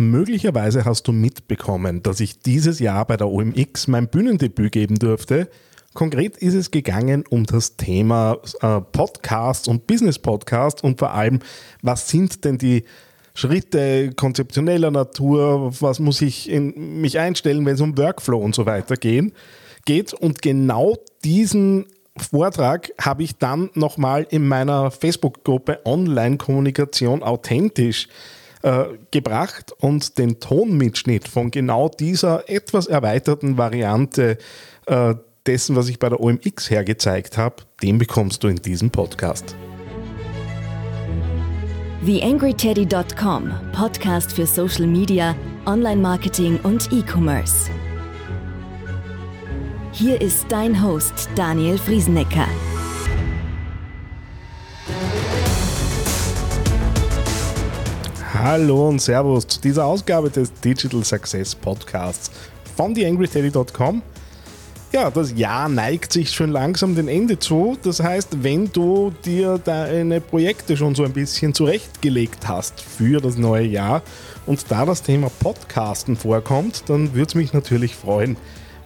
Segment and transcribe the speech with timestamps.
[0.00, 5.50] Möglicherweise hast du mitbekommen, dass ich dieses Jahr bei der OMX mein Bühnendebüt geben durfte.
[5.92, 11.40] Konkret ist es gegangen um das Thema äh, Podcast und Business Podcast und vor allem,
[11.82, 12.84] was sind denn die
[13.34, 18.66] Schritte konzeptioneller Natur, was muss ich in mich einstellen, wenn es um Workflow und so
[18.66, 19.32] weiter gehen,
[19.84, 20.12] geht.
[20.12, 20.94] Und genau
[21.24, 21.86] diesen
[22.16, 28.37] Vortrag habe ich dann nochmal in meiner Facebook-Gruppe Online-Kommunikation authentisch äh,
[29.10, 34.38] gebracht und den Tonmitschnitt von genau dieser etwas erweiterten Variante
[34.86, 35.14] äh,
[35.46, 39.56] dessen, was ich bei der OMX hergezeigt habe, den bekommst du in diesem Podcast.
[42.04, 45.34] TheAngryTeddy.com, Podcast für Social Media,
[45.66, 47.70] Online-Marketing und E-Commerce.
[49.92, 52.46] Hier ist dein Host Daniel Friesenecker.
[58.34, 62.30] Hallo und Servus zu dieser Ausgabe des Digital Success Podcasts
[62.76, 64.02] von TheAngryTeddy.com.
[64.92, 67.78] Ja, das Jahr neigt sich schon langsam dem Ende zu.
[67.82, 73.38] Das heißt, wenn du dir deine Projekte schon so ein bisschen zurechtgelegt hast für das
[73.38, 74.02] neue Jahr
[74.44, 78.36] und da das Thema Podcasten vorkommt, dann würde es mich natürlich freuen,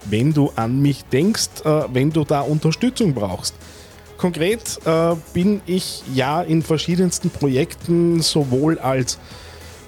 [0.05, 3.55] wenn du an mich denkst, äh, wenn du da Unterstützung brauchst.
[4.23, 9.19] Konkret äh, bin ich ja in verschiedensten Projekten sowohl als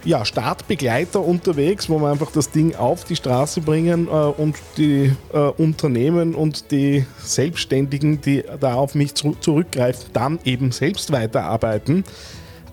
[0.05, 5.11] ja, Startbegleiter unterwegs, wo wir einfach das Ding auf die Straße bringen äh, und die
[5.33, 12.03] äh, Unternehmen und die Selbstständigen, die da auf mich zu zurückgreifen, dann eben selbst weiterarbeiten.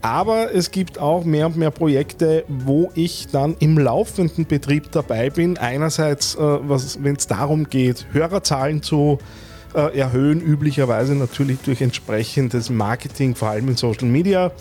[0.03, 5.31] Aber es gibt auch mehr und mehr Projekte, wo ich dann im laufenden Betrieb dabei
[5.31, 5.57] bin.
[5.57, 9.19] Einerseits, äh, wenn es darum geht, Hörerzahlen zu
[9.75, 14.53] äh, erhöhen, üblicherweise natürlich durch entsprechendes Marketing, vor allem in Social Media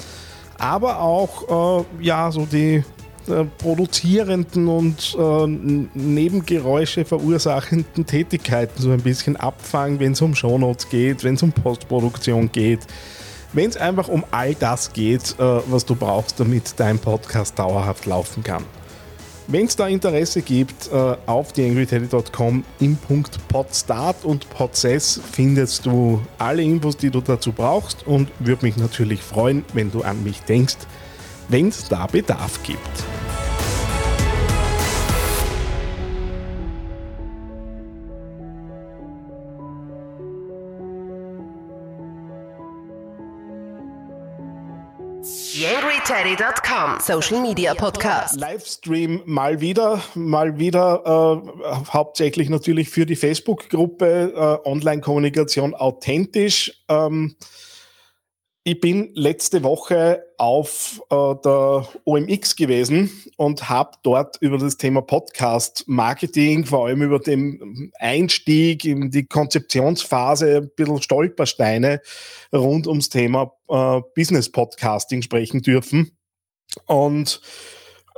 [0.62, 2.84] aber auch äh, ja, so die
[3.28, 10.90] äh, produzierenden und äh, Nebengeräusche verursachenden Tätigkeiten so ein bisschen abfangen, wenn es um Shownotes
[10.90, 12.82] geht, wenn es um Postproduktion geht,
[13.54, 18.06] wenn es einfach um all das geht, äh, was du brauchst, damit dein Podcast dauerhaft
[18.06, 18.64] laufen kann.
[19.48, 26.22] Wenn es da Interesse gibt, äh, auf theangryteddy.com im Punkt Podstart und Podsess findest du
[26.38, 30.42] alle Infos, die du dazu brauchst und würde mich natürlich freuen, wenn du an mich
[30.42, 30.78] denkst,
[31.50, 32.80] wenn es da Bedarf gibt.
[46.06, 48.36] TheAngryTeddy.com Social Media Podcast.
[48.36, 56.84] Livestream mal wieder, mal wieder äh, hauptsächlich natürlich für die Facebook-Gruppe äh, Online-Kommunikation authentisch.
[56.90, 57.36] Ähm,
[58.64, 65.02] ich bin letzte Woche auf äh, der OMX gewesen und habe dort über das Thema
[65.02, 72.02] Podcast Marketing, vor allem über den Einstieg in die Konzeptionsphase, ein bisschen Stolpersteine
[72.54, 76.16] rund ums Thema äh, Business Podcasting sprechen dürfen.
[76.86, 77.42] Und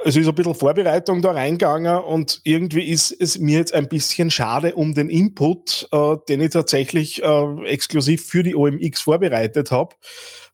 [0.05, 4.31] es ist ein bisschen Vorbereitung da reingegangen und irgendwie ist es mir jetzt ein bisschen
[4.31, 9.95] schade um den Input, äh, den ich tatsächlich äh, exklusiv für die OMX vorbereitet habe.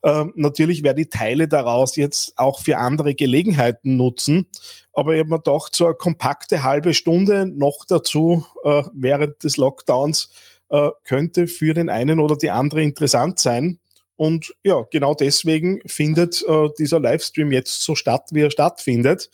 [0.02, 4.46] Äh, natürlich werde ich Teile daraus jetzt auch für andere Gelegenheiten nutzen,
[4.92, 9.56] aber ich habe mir gedacht, so eine kompakte halbe Stunde noch dazu äh, während des
[9.56, 10.30] Lockdowns
[10.70, 13.79] äh, könnte für den einen oder die andere interessant sein.
[14.20, 19.30] Und ja, genau deswegen findet äh, dieser Livestream jetzt so statt, wie er stattfindet.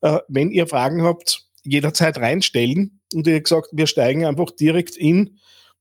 [0.00, 3.00] Äh, wenn ihr Fragen habt, jederzeit reinstellen.
[3.12, 5.40] Und habe gesagt, wir steigen einfach direkt in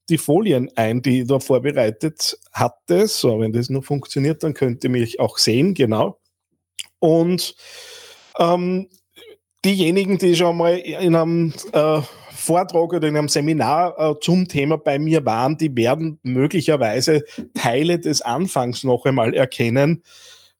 [0.09, 3.06] die Folien ein, die ich da vorbereitet hatte.
[3.07, 6.19] So, wenn das nur funktioniert, dann könnt ihr mich auch sehen, genau.
[6.97, 7.53] Und
[8.39, 8.89] ähm,
[9.63, 12.01] diejenigen, die schon mal in einem äh,
[12.47, 17.99] Vortrag oder in einem Seminar äh, zum Thema bei mir waren, die werden möglicherweise Teile
[17.99, 20.01] des Anfangs noch einmal erkennen,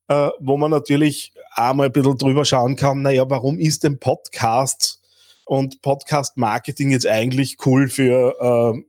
[0.10, 5.02] äh, wo man natürlich einmal ein bisschen drüber schauen kann, naja, warum ist denn Podcast
[5.46, 8.36] und Podcast-Marketing jetzt eigentlich cool für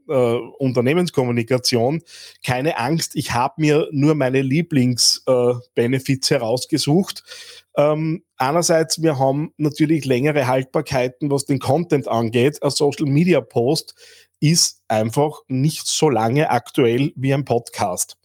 [0.08, 2.02] äh, äh, Unternehmenskommunikation?
[2.44, 7.22] Keine Angst, ich habe mir nur meine Lieblings-Benefits äh, herausgesucht
[7.78, 12.60] ähm, einerseits, wir haben natürlich längere Haltbarkeiten, was den Content angeht.
[12.60, 13.94] Ein Social Media Post
[14.40, 18.16] ist einfach nicht so lange aktuell wie ein Podcast.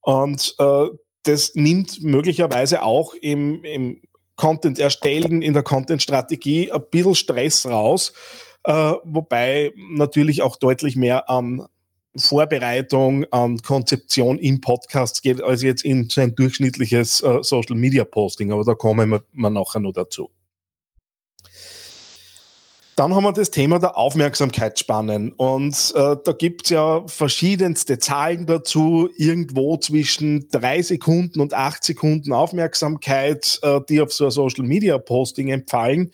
[0.00, 0.86] Und äh,
[1.22, 4.02] das nimmt möglicherweise auch im, im
[4.34, 8.12] Content erstellen, in der Content-Strategie ein bisschen Stress raus,
[8.64, 8.72] äh,
[9.04, 11.66] wobei natürlich auch deutlich mehr an
[12.18, 18.04] Vorbereitung, an Konzeption in Podcasts geht, als jetzt in so ein durchschnittliches äh, Social Media
[18.04, 18.52] Posting.
[18.52, 20.30] Aber da kommen wir, wir nachher noch dazu.
[22.98, 25.30] Dann haben wir das Thema der Aufmerksamkeitsspannen.
[25.34, 32.32] Und äh, da gibt's ja verschiedenste Zahlen dazu, irgendwo zwischen drei Sekunden und acht Sekunden
[32.32, 36.10] Aufmerksamkeit, äh, die auf so ein Social-Media-Posting empfallen.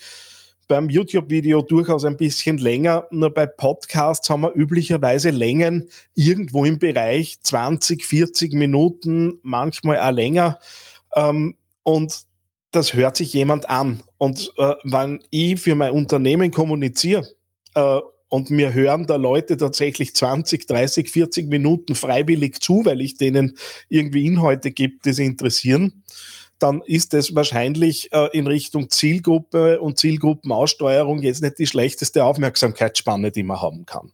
[0.66, 3.06] Beim YouTube-Video durchaus ein bisschen länger.
[3.10, 10.10] Nur bei Podcasts haben wir üblicherweise Längen irgendwo im Bereich 20, 40 Minuten, manchmal auch
[10.10, 10.58] länger.
[11.14, 12.24] Ähm, und
[12.70, 14.02] das hört sich jemand an.
[14.18, 17.26] Und äh, wenn ich für mein Unternehmen kommuniziere
[17.74, 23.16] äh, und mir hören da Leute tatsächlich 20, 30, 40 Minuten freiwillig zu, weil ich
[23.16, 23.56] denen
[23.88, 26.02] irgendwie Inhalte gibt, die sie interessieren,
[26.64, 33.30] dann ist das wahrscheinlich äh, in Richtung Zielgruppe und Zielgruppenaussteuerung jetzt nicht die schlechteste Aufmerksamkeitsspanne,
[33.30, 34.12] die man haben kann.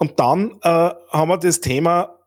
[0.00, 2.18] Und dann äh, haben wir das Thema,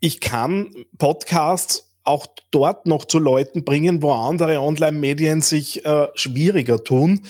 [0.00, 6.82] ich kann Podcasts auch dort noch zu Leuten bringen, wo andere Online-Medien sich äh, schwieriger
[6.82, 7.26] tun.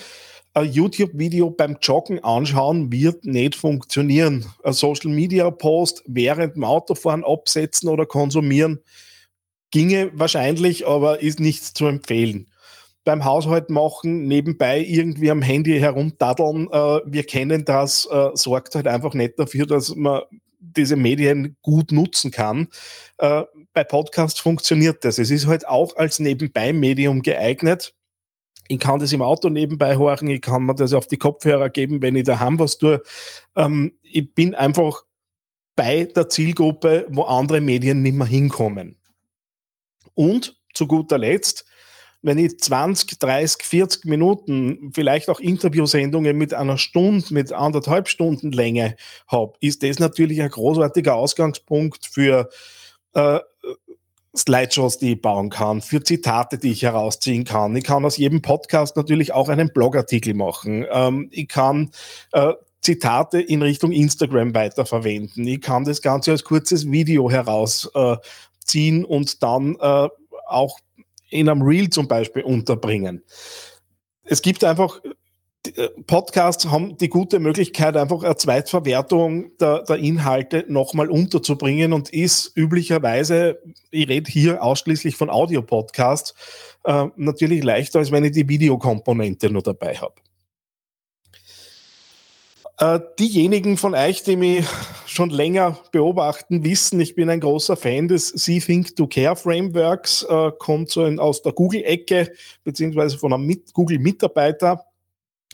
[0.53, 4.47] Ein YouTube-Video beim Joggen anschauen wird nicht funktionieren.
[4.63, 8.81] Ein Social-Media-Post während dem Autofahren absetzen oder konsumieren
[9.75, 12.47] ginge wahrscheinlich, aber ist nicht zu empfehlen.
[13.05, 18.87] Beim Haushalt machen, nebenbei irgendwie am Handy herumdaddeln, äh, wir kennen das, äh, sorgt halt
[18.87, 20.23] einfach nicht dafür, dass man
[20.61, 22.69] diese Medien gut nutzen kann.
[23.19, 23.43] Äh,
[23.73, 25.19] bei Podcasts funktioniert das.
[25.19, 27.95] Es ist halt auch als Nebenbei-Medium geeignet.
[28.69, 32.01] Ich kann das im Auto nebenbei horchen, ich kann mir das auf die Kopfhörer geben,
[32.01, 33.03] wenn ich daheim was tue.
[33.57, 35.03] Ähm, ich bin einfach
[35.75, 38.97] bei der Zielgruppe, wo andere Medien nicht mehr hinkommen.
[40.15, 41.65] Und zu guter Letzt,
[42.23, 48.51] wenn ich 20, 30, 40 Minuten, vielleicht auch Interviewsendungen mit einer Stunde, mit anderthalb Stunden
[48.51, 48.97] Länge
[49.29, 52.49] habe, ist das natürlich ein großartiger Ausgangspunkt für
[53.13, 53.41] äh,
[54.35, 57.77] Slideshows, die ich bauen kann, für Zitate, die ich herausziehen kann.
[57.77, 60.87] Ich kann aus jedem Podcast natürlich auch einen Blogartikel machen.
[60.91, 61.91] Ähm, ich kann
[62.33, 65.47] äh, Zitate in Richtung Instagram weiterverwenden.
[65.47, 68.17] Ich kann das Ganze als kurzes Video herausziehen äh,
[69.05, 70.09] und dann äh,
[70.47, 70.79] auch
[71.31, 73.23] in einem Reel zum Beispiel unterbringen.
[74.25, 75.01] Es gibt einfach
[75.77, 82.11] äh, Podcasts haben die gute Möglichkeit, einfach eine Zweitverwertung der, der Inhalte nochmal unterzubringen und
[82.11, 86.35] ist üblicherweise, ich rede hier ausschließlich von Audio-Podcasts,
[86.85, 90.15] äh, natürlich leichter, als wenn ich die Videokomponente nur dabei habe.
[92.79, 94.67] Äh, diejenigen von euch, die mich
[95.07, 100.25] schon länger beobachten, wissen, ich bin ein großer Fan des See Think to Care Frameworks,
[100.29, 102.33] äh, kommt so in, aus der Google-Ecke,
[102.65, 104.85] beziehungsweise von einem Google-Mitarbeiter.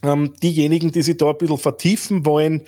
[0.02, 2.62] Ähm, diejenigen, die sich da ein bisschen vertiefen wollen,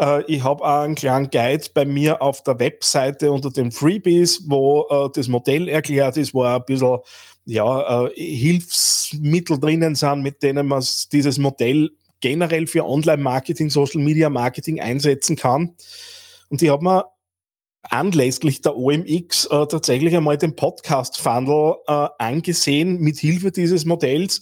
[0.00, 4.44] äh, ich habe auch einen kleinen Guide bei mir auf der Webseite unter den Freebies,
[4.46, 6.98] wo äh, das Modell erklärt ist, wo auch ein bisschen
[7.44, 10.82] ja, äh, Hilfsmittel drinnen sind, mit denen man
[11.12, 11.90] dieses Modell
[12.20, 15.74] generell für Online-Marketing, Social-Media-Marketing einsetzen kann.
[16.48, 17.04] Und ich habe mir
[17.82, 24.40] anlässlich der OMX äh, tatsächlich einmal den Podcast-Funnel äh, angesehen mit Hilfe dieses Modells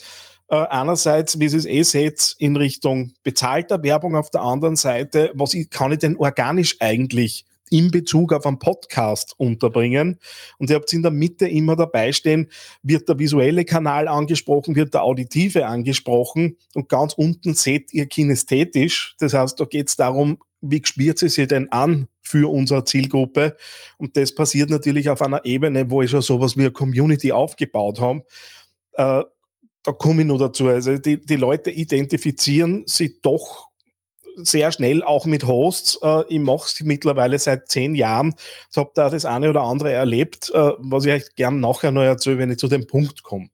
[0.49, 5.33] äh, einerseits, wie Sie es eh seht, in Richtung bezahlter Werbung, auf der anderen Seite,
[5.35, 10.19] was ich, kann ich denn organisch eigentlich in Bezug auf einen Podcast unterbringen.
[10.59, 12.51] Und ihr habt in der Mitte immer dabei stehen,
[12.83, 19.17] wird der visuelle Kanal angesprochen, wird der auditive angesprochen und ganz unten seht ihr kinästhetisch.
[19.19, 23.57] Das heißt, da geht es darum, wie spürt sie sich denn an für unsere Zielgruppe?
[23.99, 28.01] Und das passiert natürlich auf einer Ebene, wo ich schon sowas wie eine Community aufgebaut
[28.01, 28.23] habe.
[28.93, 29.23] Äh,
[29.83, 30.67] da komme ich nur dazu.
[30.69, 33.66] Also die, die Leute identifizieren sich doch
[34.37, 35.99] sehr schnell auch mit Hosts.
[36.03, 38.35] Äh, ich mache es mittlerweile seit zehn Jahren.
[38.71, 42.03] Ich habe da das eine oder andere erlebt, äh, was ich euch gerne nachher noch
[42.03, 43.49] erzähle, wenn ich zu dem Punkt komme.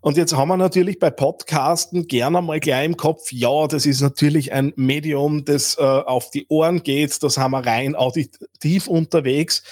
[0.00, 4.00] Und jetzt haben wir natürlich bei Podcasten gerne mal gleich im Kopf, ja, das ist
[4.00, 9.64] natürlich ein Medium, das äh, auf die Ohren geht, das haben wir rein auditiv unterwegs.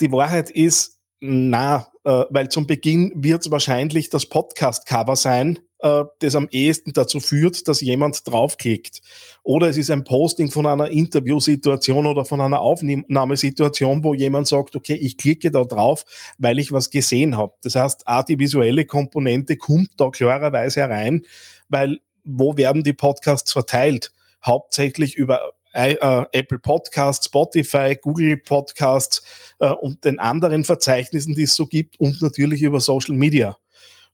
[0.00, 6.04] Die Wahrheit ist, na, äh, weil zum Beginn wird es wahrscheinlich das Podcast-Cover sein, äh,
[6.20, 9.02] das am ehesten dazu führt, dass jemand draufklickt.
[9.42, 14.76] Oder es ist ein Posting von einer Interviewsituation oder von einer Aufnahmesituation, wo jemand sagt,
[14.76, 16.06] okay, ich klicke da drauf,
[16.38, 17.52] weil ich was gesehen habe.
[17.62, 21.26] Das heißt, auch die visuelle Komponente kommt da klarerweise herein,
[21.68, 24.10] weil wo werden die Podcasts verteilt?
[24.42, 25.96] Hauptsächlich über äh,
[26.32, 29.22] Apple Podcasts, Spotify, Google Podcasts
[29.58, 33.58] äh, und den anderen Verzeichnissen, die es so gibt und natürlich über Social Media.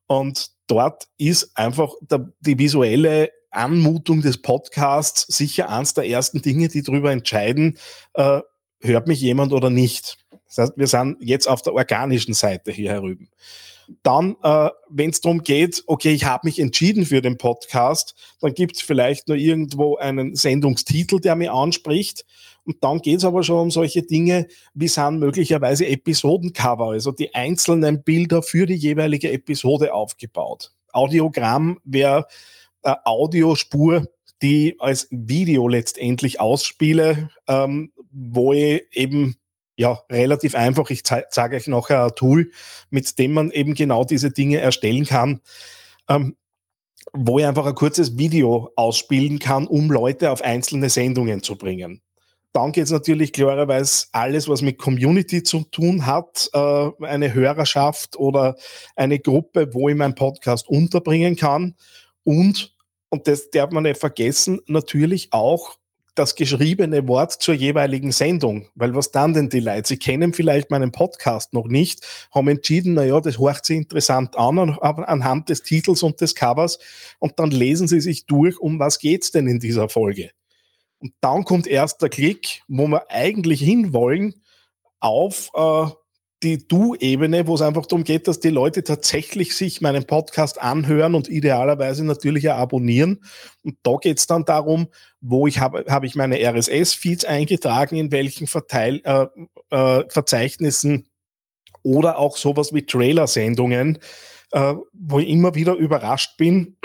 [0.09, 6.69] Und dort ist einfach der, die visuelle Anmutung des Podcasts sicher eines der ersten Dinge,
[6.69, 7.79] die darüber entscheiden,
[8.15, 8.41] äh,
[8.81, 10.19] hört mich jemand oder nicht.
[10.47, 13.29] Das heißt, wir sind jetzt auf der organischen Seite hier herüben.
[14.05, 18.55] Dann, äh, wenn es darum geht, okay, ich habe mich entschieden für den Podcast, dann
[18.55, 22.25] gibt es vielleicht nur irgendwo einen Sendungstitel, der mir anspricht.
[22.71, 27.35] Und dann geht es aber schon um solche Dinge, wie sind möglicherweise Episodencover, also die
[27.35, 30.71] einzelnen Bilder für die jeweilige Episode aufgebaut.
[30.93, 32.27] Audiogramm wäre
[32.85, 34.07] äh, Audiospur,
[34.41, 39.35] die als Video letztendlich ausspiele, ähm, wo ich eben
[39.75, 40.91] ja, relativ einfach.
[40.91, 42.53] Ich zeige euch nachher ein Tool,
[42.91, 45.41] mit dem man eben genau diese Dinge erstellen kann,
[46.09, 46.37] ähm,
[47.13, 52.01] wo ich einfach ein kurzes Video ausspielen kann, um Leute auf einzelne Sendungen zu bringen.
[52.53, 58.17] Dann geht es natürlich klarerweise alles, was mit Community zu tun hat, äh, eine Hörerschaft
[58.17, 58.57] oder
[58.97, 61.77] eine Gruppe, wo ich meinen Podcast unterbringen kann.
[62.25, 62.75] Und,
[63.09, 65.77] und das darf man nicht vergessen, natürlich auch
[66.17, 68.69] das geschriebene Wort zur jeweiligen Sendung.
[68.75, 69.89] Weil was dann denn die Leute?
[69.89, 72.05] Sie kennen vielleicht meinen Podcast noch nicht,
[72.35, 76.79] haben entschieden, naja, das hört sich interessant an, anhand des Titels und des Covers.
[77.21, 80.31] Und dann lesen sie sich durch, um was geht's denn in dieser Folge.
[81.01, 84.35] Und dann kommt erst der Klick, wo wir eigentlich hinwollen,
[85.01, 85.87] auf äh,
[86.43, 91.15] die Du-Ebene, wo es einfach darum geht, dass die Leute tatsächlich sich meinen Podcast anhören
[91.15, 93.23] und idealerweise natürlich auch abonnieren.
[93.63, 94.89] Und da geht es dann darum,
[95.21, 99.27] wo ich habe habe ich meine RSS-Feeds eingetragen, in welchen Verteil, äh,
[99.71, 101.09] äh, Verzeichnissen
[101.83, 103.99] oder auch sowas wie Trailer-Sendungen,
[104.53, 106.77] äh, wo ich immer wieder überrascht bin,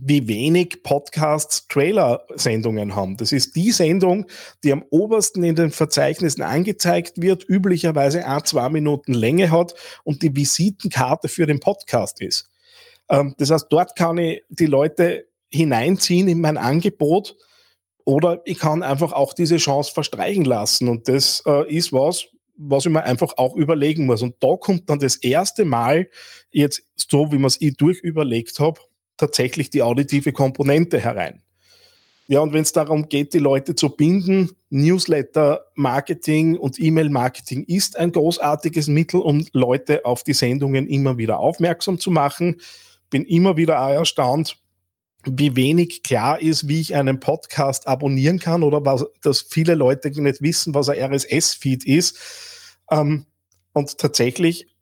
[0.00, 3.16] wie wenig Podcasts Trailer-Sendungen haben.
[3.16, 4.26] Das ist die Sendung,
[4.64, 10.22] die am obersten in den Verzeichnissen angezeigt wird, üblicherweise ein, zwei Minuten Länge hat und
[10.22, 12.50] die Visitenkarte für den Podcast ist.
[13.08, 17.36] Ähm, das heißt, dort kann ich die Leute hineinziehen in mein Angebot
[18.04, 20.88] oder ich kann einfach auch diese Chance verstreichen lassen.
[20.88, 24.22] Und das äh, ist was, was ich mir einfach auch überlegen muss.
[24.22, 26.08] Und da kommt dann das erste Mal,
[26.50, 28.80] jetzt so wie man es ich durchüberlegt habe,
[29.16, 31.42] tatsächlich die auditive Komponente herein.
[32.26, 38.12] Ja, und wenn es darum geht, die Leute zu binden, Newsletter-Marketing und E-Mail-Marketing ist ein
[38.12, 42.60] großartiges Mittel, um Leute auf die Sendungen immer wieder aufmerksam zu machen.
[43.10, 44.56] Bin immer wieder erstaunt,
[45.26, 50.10] wie wenig klar ist, wie ich einen Podcast abonnieren kann oder was, dass viele Leute
[50.10, 52.18] nicht wissen, was ein RSS-Feed ist.
[52.90, 53.26] Ähm,
[53.74, 54.73] und tatsächlich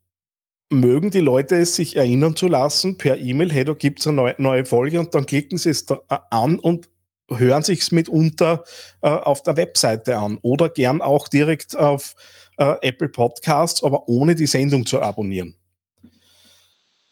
[0.72, 4.16] mögen die Leute es sich erinnern zu lassen per E-Mail, hey, da gibt es eine
[4.16, 5.96] neue, neue, Folge und dann klicken sie es äh,
[6.30, 6.88] an und
[7.30, 8.64] hören sich es mitunter
[9.02, 12.14] äh, auf der Webseite an oder gern auch direkt auf
[12.56, 15.56] äh, Apple Podcasts, aber ohne die Sendung zu abonnieren.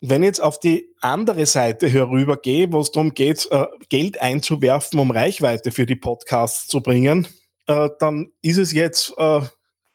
[0.02, 4.98] Wenn ich jetzt auf die andere Seite herübergehe, wo es darum geht, äh, Geld einzuwerfen,
[4.98, 7.28] um Reichweite für die Podcasts zu bringen,
[7.66, 9.40] äh, dann ist es jetzt äh,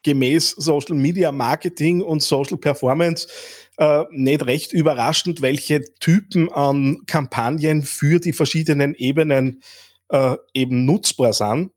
[0.06, 3.26] gemäß Social Media Marketing und Social Performance
[3.76, 9.62] äh, nicht recht überraschend, welche Typen an Kampagnen für die verschiedenen Ebenen
[10.10, 11.72] äh, eben nutzbar sind.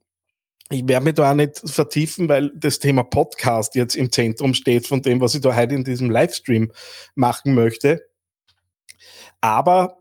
[0.69, 4.85] Ich werde mich da auch nicht vertiefen, weil das Thema Podcast jetzt im Zentrum steht
[4.85, 6.71] von dem, was ich da heute in diesem Livestream
[7.15, 8.05] machen möchte.
[9.41, 9.97] Aber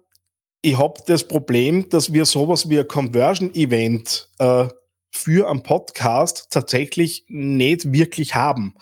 [0.61, 4.69] ich habe das Problem, dass wir sowas wie ein Conversion-Event äh,
[5.11, 8.75] für einen Podcast tatsächlich nicht wirklich haben.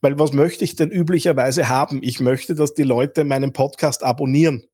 [0.00, 2.00] Weil was möchte ich denn üblicherweise haben?
[2.02, 4.64] Ich möchte, dass die Leute meinen Podcast abonnieren.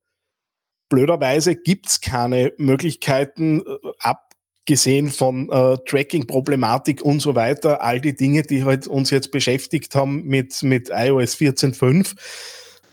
[0.89, 8.15] Blöderweise gibt es keine Möglichkeiten, äh, abgesehen von äh, Tracking-Problematik und so weiter, all die
[8.15, 12.15] Dinge, die halt uns jetzt beschäftigt haben mit, mit iOS 14.5.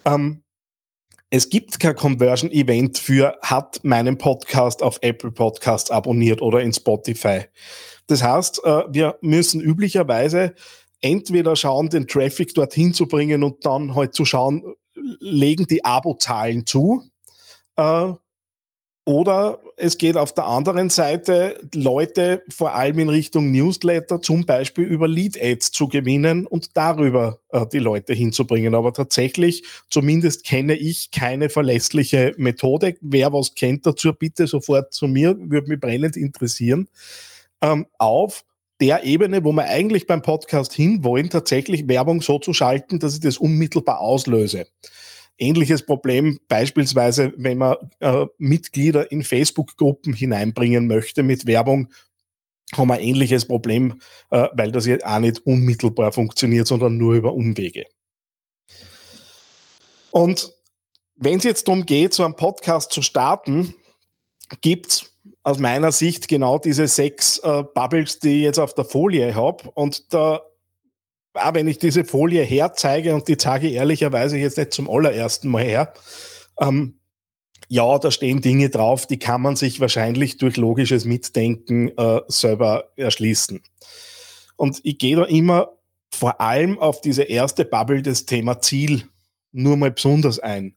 [0.04, 0.42] Ähm,
[1.30, 7.46] es gibt kein Conversion-Event für hat meinen Podcast auf Apple Podcasts abonniert oder in Spotify.
[8.06, 10.54] Das heißt, äh, wir müssen üblicherweise
[11.00, 16.64] entweder schauen, den Traffic dorthin zu bringen und dann halt zu schauen, legen die Abozahlen
[16.64, 17.02] zu.
[19.06, 24.84] Oder es geht auf der anderen Seite, Leute vor allem in Richtung Newsletter zum Beispiel
[24.84, 28.74] über Lead-Ads zu gewinnen und darüber äh, die Leute hinzubringen.
[28.74, 32.96] Aber tatsächlich, zumindest kenne ich keine verlässliche Methode.
[33.00, 36.88] Wer was kennt dazu, bitte sofort zu mir, würde mich brennend interessieren
[37.62, 38.44] ähm, auf
[38.80, 43.20] der Ebene, wo wir eigentlich beim Podcast hinwollen, tatsächlich Werbung so zu schalten, dass ich
[43.20, 44.66] das unmittelbar auslöse.
[45.38, 51.88] Ähnliches Problem beispielsweise, wenn man äh, Mitglieder in Facebook-Gruppen hineinbringen möchte mit Werbung,
[52.74, 54.00] haben wir ein ähnliches Problem,
[54.30, 57.84] äh, weil das jetzt auch nicht unmittelbar funktioniert, sondern nur über Umwege.
[60.10, 60.52] Und
[61.16, 63.74] wenn es jetzt darum geht, so einen Podcast zu starten,
[64.60, 65.12] gibt es
[65.42, 69.70] aus meiner Sicht genau diese sechs äh, Bubbles, die ich jetzt auf der Folie habe.
[69.74, 70.42] Und da
[71.36, 75.64] auch wenn ich diese Folie herzeige und die zeige ehrlicherweise jetzt nicht zum allerersten Mal
[75.64, 75.94] her,
[76.60, 76.98] ähm,
[77.68, 82.90] ja, da stehen Dinge drauf, die kann man sich wahrscheinlich durch logisches Mitdenken äh, selber
[82.96, 83.62] erschließen.
[84.56, 85.76] Und ich gehe da immer
[86.14, 89.04] vor allem auf diese erste Bubble des Thema Ziel
[89.52, 90.76] nur mal besonders ein.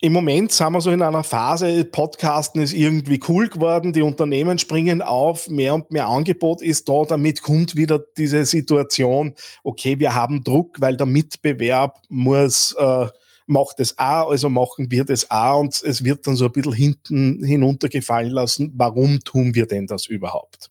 [0.00, 4.56] Im Moment sind wir so in einer Phase, Podcasten ist irgendwie cool geworden, die Unternehmen
[4.58, 10.14] springen auf, mehr und mehr Angebot ist da, damit kommt wieder diese Situation, okay, wir
[10.14, 13.08] haben Druck, weil der Mitbewerb muss, äh,
[13.48, 16.74] macht es auch, also machen wir das auch und es wird dann so ein bisschen
[16.74, 20.70] hinten hinuntergefallen lassen, warum tun wir denn das überhaupt?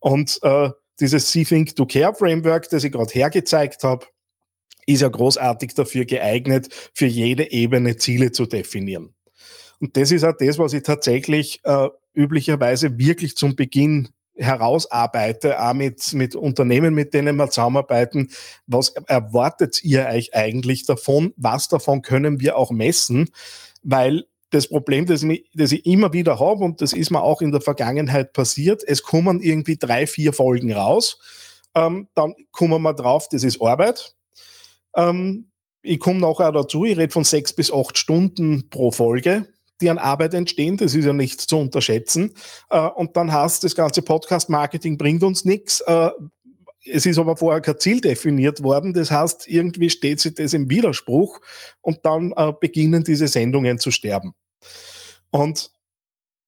[0.00, 4.06] Und äh, dieses See Think to Care Framework, das ich gerade hergezeigt habe,
[4.86, 9.14] ist ja großartig dafür geeignet, für jede Ebene Ziele zu definieren.
[9.80, 15.74] Und das ist auch das, was ich tatsächlich äh, üblicherweise wirklich zum Beginn herausarbeite, auch
[15.74, 18.30] mit, mit Unternehmen, mit denen wir zusammenarbeiten.
[18.66, 21.32] Was erwartet ihr euch eigentlich davon?
[21.36, 23.30] Was davon können wir auch messen?
[23.82, 25.24] Weil das Problem, das,
[25.54, 29.02] das ich immer wieder habe, und das ist mir auch in der Vergangenheit passiert, es
[29.02, 31.18] kommen irgendwie drei, vier Folgen raus.
[31.74, 34.14] Ähm, dann kommen wir drauf, das ist Arbeit.
[34.96, 35.50] Ähm,
[35.82, 39.46] ich komme nachher dazu, ich rede von sechs bis acht Stunden pro Folge,
[39.80, 40.76] die an Arbeit entstehen.
[40.76, 42.34] Das ist ja nicht zu unterschätzen.
[42.70, 45.80] Äh, und dann heißt das ganze Podcast-Marketing bringt uns nichts.
[45.82, 46.10] Äh,
[46.88, 48.92] es ist aber vorher kein Ziel definiert worden.
[48.92, 51.40] Das heißt, irgendwie steht sich das im Widerspruch
[51.80, 54.34] und dann äh, beginnen diese Sendungen zu sterben.
[55.30, 55.70] Und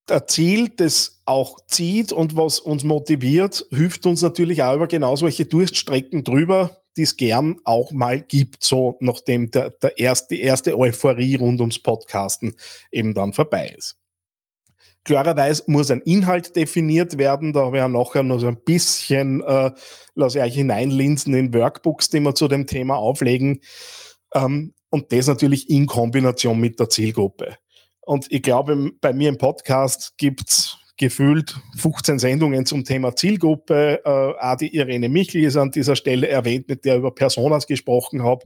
[0.08, 5.16] der Ziel, das auch zieht und was uns motiviert, hilft uns natürlich auch über genau
[5.16, 10.42] solche Durststrecken drüber, die es gern auch mal gibt, so nachdem der, der erste, die
[10.42, 12.54] erste Euphorie rund ums Podcasten
[12.92, 13.96] eben dann vorbei ist.
[15.04, 17.54] Klarerweise muss ein Inhalt definiert werden.
[17.54, 19.70] Da habe ich nachher noch so ein bisschen, äh,
[20.14, 23.60] lasse ich euch hineinlinsen in Workbooks, die wir zu dem Thema auflegen.
[24.34, 27.56] Ähm, und das natürlich in Kombination mit der Zielgruppe.
[28.00, 34.02] Und ich glaube, bei mir im Podcast gibt's gefühlt 15 Sendungen zum Thema Zielgruppe.
[34.04, 38.22] Äh, die Irene Michel ist an dieser Stelle erwähnt, mit der ich über Personas gesprochen
[38.22, 38.44] habe.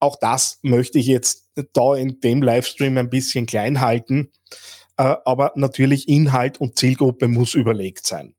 [0.00, 4.30] Auch das möchte ich jetzt da in dem Livestream ein bisschen klein halten.
[4.96, 8.34] Äh, aber natürlich Inhalt und Zielgruppe muss überlegt sein.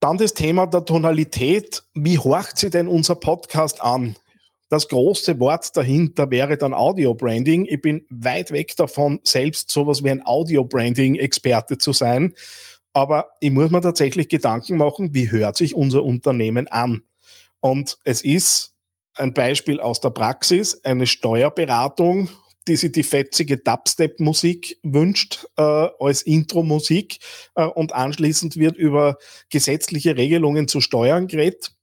[0.00, 1.82] Dann das Thema der Tonalität.
[1.94, 4.16] Wie horcht sie denn unser Podcast an?
[4.74, 7.64] Das große Wort dahinter wäre dann Audio-Branding.
[7.66, 12.34] Ich bin weit weg davon, selbst sowas wie ein Audio-Branding-Experte zu sein.
[12.92, 17.04] Aber ich muss mir tatsächlich Gedanken machen, wie hört sich unser Unternehmen an?
[17.60, 18.74] Und es ist
[19.14, 22.28] ein Beispiel aus der Praxis, eine Steuerberatung,
[22.66, 27.18] die sich die fetzige Dubstep-Musik wünscht äh, als Intro-Musik
[27.54, 29.18] äh, und anschließend wird über
[29.50, 31.73] gesetzliche Regelungen zu Steuern geredet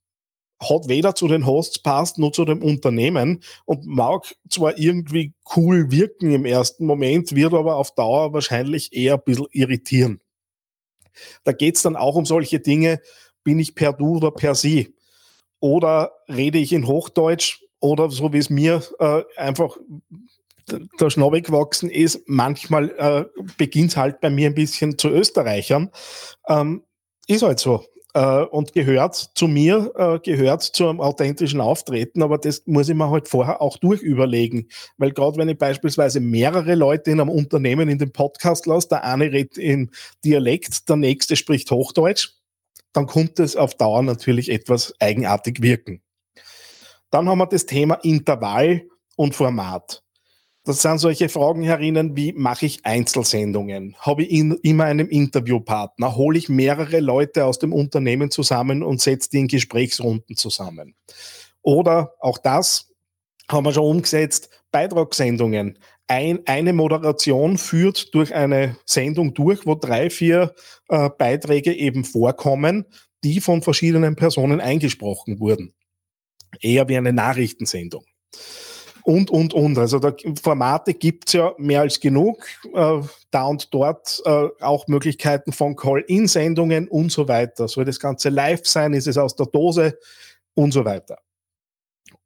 [0.62, 5.90] hat weder zu den Hosts passt, noch zu dem Unternehmen und mag zwar irgendwie cool
[5.90, 10.20] wirken im ersten Moment, wird aber auf Dauer wahrscheinlich eher ein bisschen irritieren.
[11.44, 13.00] Da geht's dann auch um solche Dinge,
[13.44, 14.94] bin ich per Du oder per Sie?
[15.60, 19.76] Oder rede ich in Hochdeutsch oder so wie es mir äh, einfach
[21.00, 23.24] der Schnabel gewachsen ist, manchmal äh,
[23.58, 25.90] beginnt halt bei mir ein bisschen zu Österreichern.
[26.48, 26.84] Ähm,
[27.26, 32.38] ist halt so äh, und gehört zu mir, äh, gehört zu einem authentischen Auftreten, aber
[32.38, 34.68] das muss ich mir halt vorher auch durchüberlegen.
[34.98, 39.04] Weil gerade wenn ich beispielsweise mehrere Leute in einem Unternehmen in den Podcast lasse, der
[39.04, 39.90] eine redet in
[40.24, 42.34] Dialekt, der nächste spricht Hochdeutsch,
[42.92, 46.02] dann kommt es auf Dauer natürlich etwas eigenartig wirken.
[47.10, 50.01] Dann haben wir das Thema Intervall und Format.
[50.64, 53.96] Das sind solche Fragen herinnen, wie mache ich Einzelsendungen?
[53.98, 56.14] Habe ich in, immer einen Interviewpartner?
[56.14, 60.94] Hole ich mehrere Leute aus dem Unternehmen zusammen und setze die in Gesprächsrunden zusammen?
[61.62, 62.92] Oder auch das
[63.50, 65.80] haben wir schon umgesetzt, Beitragssendungen.
[66.06, 70.54] Ein, eine Moderation führt durch eine Sendung durch, wo drei, vier
[70.88, 72.86] äh, Beiträge eben vorkommen,
[73.24, 75.74] die von verschiedenen Personen eingesprochen wurden.
[76.60, 78.04] Eher wie eine Nachrichtensendung
[79.04, 79.78] und, und, und.
[79.78, 82.46] Also da, Formate gibt's ja mehr als genug.
[82.74, 87.68] Äh, da und dort äh, auch Möglichkeiten von Call-In-Sendungen und so weiter.
[87.68, 88.92] Soll das Ganze live sein?
[88.92, 89.98] Ist es aus der Dose?
[90.54, 91.18] Und so weiter.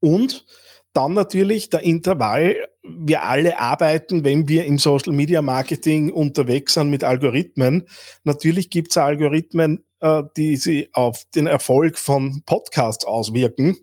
[0.00, 0.44] Und
[0.92, 2.56] dann natürlich der Intervall.
[2.82, 7.86] Wir alle arbeiten, wenn wir im Social Media Marketing unterwegs sind mit Algorithmen.
[8.24, 13.76] Natürlich gibt's Algorithmen, äh, die sie auf den Erfolg von Podcasts auswirken.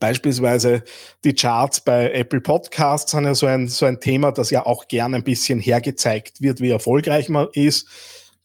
[0.00, 0.84] Beispielsweise
[1.24, 4.88] die Charts bei Apple Podcasts sind ja so ein, so ein Thema, das ja auch
[4.88, 7.88] gerne ein bisschen hergezeigt wird, wie erfolgreich man ist,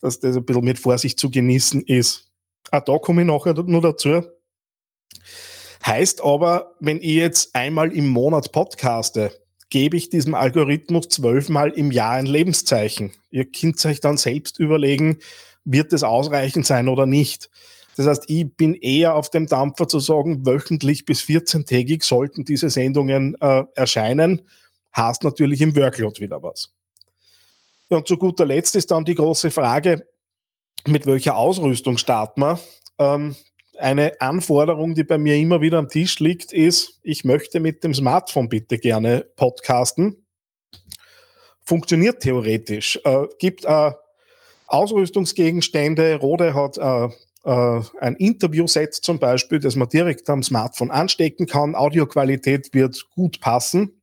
[0.01, 2.32] dass das ein bisschen mit Vorsicht zu genießen ist.
[2.71, 4.23] Auch da komme ich nachher nur dazu.
[5.86, 9.32] Heißt aber, wenn ich jetzt einmal im Monat podcaste,
[9.69, 13.12] gebe ich diesem Algorithmus zwölfmal im Jahr ein Lebenszeichen.
[13.32, 15.19] Ihr könnt euch dann selbst überlegen,
[15.65, 17.49] wird es ausreichend sein oder nicht.
[17.95, 22.69] Das heißt, ich bin eher auf dem Dampfer zu sagen, wöchentlich bis 14-tägig sollten diese
[22.69, 24.41] Sendungen äh, erscheinen.
[24.91, 26.73] Hast natürlich im Workload wieder was.
[27.89, 30.08] Und zu guter Letzt ist dann die große Frage,
[30.88, 32.60] mit welcher Ausrüstung starten wir?
[32.97, 33.36] Ähm,
[33.77, 37.93] eine Anforderung, die bei mir immer wieder am Tisch liegt, ist, ich möchte mit dem
[37.93, 40.25] Smartphone bitte gerne podcasten.
[41.62, 42.99] Funktioniert theoretisch.
[43.03, 43.91] Äh, gibt äh,
[44.67, 46.15] Ausrüstungsgegenstände.
[46.15, 47.10] Rode hat äh,
[47.43, 51.75] äh, ein Interview-Set zum Beispiel, das man direkt am Smartphone anstecken kann.
[51.75, 54.01] Audioqualität wird gut passen.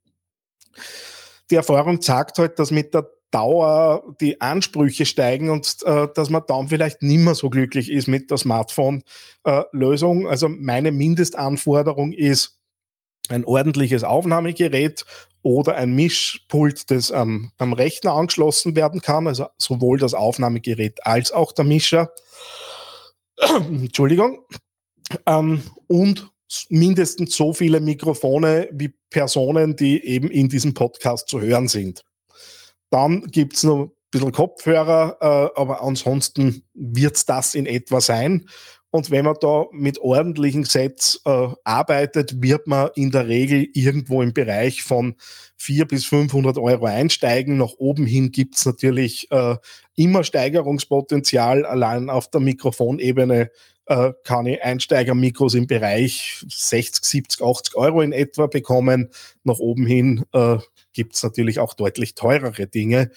[1.51, 6.43] Die Erfahrung zeigt halt, dass mit der Dauer die Ansprüche steigen und äh, dass man
[6.49, 10.25] dann vielleicht nicht mehr so glücklich ist mit der Smartphone-Lösung.
[10.25, 12.59] Äh, also meine Mindestanforderung ist
[13.29, 15.05] ein ordentliches Aufnahmegerät
[15.43, 21.31] oder ein Mischpult, das ähm, am Rechner angeschlossen werden kann, also sowohl das Aufnahmegerät als
[21.33, 22.13] auch der Mischer.
[23.49, 24.45] Entschuldigung.
[25.27, 26.31] Ähm, und
[26.69, 32.05] mindestens so viele Mikrofone wie Personen, die eben in diesem Podcast zu hören sind.
[32.91, 38.01] Dann gibt es noch ein bisschen Kopfhörer, äh, aber ansonsten wird es das in etwa
[38.01, 38.49] sein.
[38.93, 44.21] Und wenn man da mit ordentlichen Sets äh, arbeitet, wird man in der Regel irgendwo
[44.21, 45.15] im Bereich von
[45.57, 47.59] 400 bis 500 Euro einsteigen.
[47.59, 49.57] Nach oben hin gibt es natürlich äh,
[49.95, 51.65] immer Steigerungspotenzial.
[51.67, 53.51] Allein auf der Mikrofonebene
[53.87, 59.11] äh, kann ich Einsteigermikros im Bereich 60, 70, 80 Euro in etwa bekommen.
[59.45, 60.59] Nach oben hin äh,
[60.93, 63.11] gibt es natürlich auch deutlich teurere Dinge.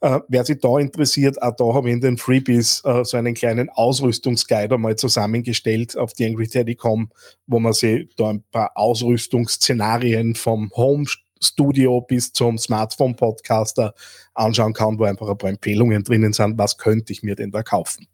[0.00, 3.34] Äh, wer sich da interessiert, auch da habe ich in den Freebies äh, so einen
[3.34, 7.10] kleinen Ausrüstungsguide einmal zusammengestellt auf die AngryTeddy.com,
[7.46, 11.06] wo man sich da ein paar Ausrüstungsszenarien vom Home
[11.42, 13.94] Studio bis zum Smartphone-Podcaster
[14.34, 17.62] anschauen kann, wo einfach ein paar Empfehlungen drinnen sind, was könnte ich mir denn da
[17.62, 18.06] kaufen.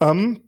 [0.00, 0.42] Ähm,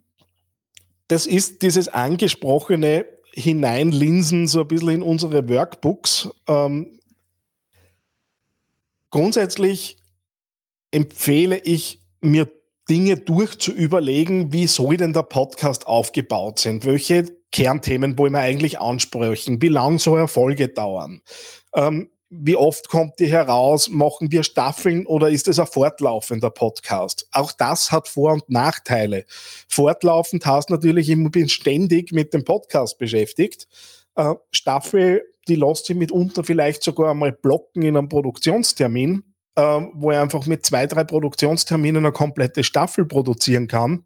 [1.07, 6.31] das ist dieses angesprochene Hineinlinsen so ein bisschen in unsere Workbooks.
[6.49, 6.99] Ähm,
[9.15, 9.97] grundsätzlich
[10.91, 12.51] empfehle ich mir
[12.91, 16.83] Dinge durchzuüberlegen, wie soll denn der Podcast aufgebaut sein?
[16.83, 19.63] Welche Kernthemen wollen wir eigentlich ansprechen?
[19.63, 21.23] Wie lang soll eine Folge dauern?
[21.77, 23.89] Ähm, wie oft kommt die heraus?
[23.89, 27.29] Machen wir Staffeln oder ist es ein fortlaufender Podcast?
[27.31, 29.27] Auch das hat Vor- und Nachteile.
[29.69, 33.69] Fortlaufend heißt natürlich, ich bin ständig mit dem Podcast beschäftigt.
[34.17, 39.23] Äh, Staffel die lässt sich mitunter vielleicht sogar einmal blocken in einem Produktionstermin,
[39.57, 44.05] äh, wo er einfach mit zwei, drei Produktionsterminen eine komplette Staffel produzieren kann.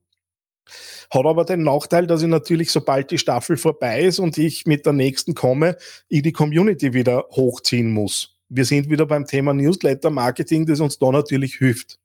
[1.10, 4.84] Hat aber den Nachteil, dass ich natürlich, sobald die Staffel vorbei ist und ich mit
[4.84, 5.76] der nächsten komme,
[6.08, 8.36] ich die Community wieder hochziehen muss.
[8.50, 11.98] Wir sind wieder beim Thema Newsletter Marketing, das uns da natürlich hilft.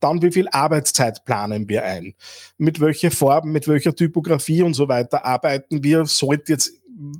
[0.00, 2.14] Dann, wie viel Arbeitszeit planen wir ein?
[2.58, 6.06] Mit welchen Farben, mit welcher Typografie und so weiter arbeiten wir?
[6.06, 6.72] Sollte jetzt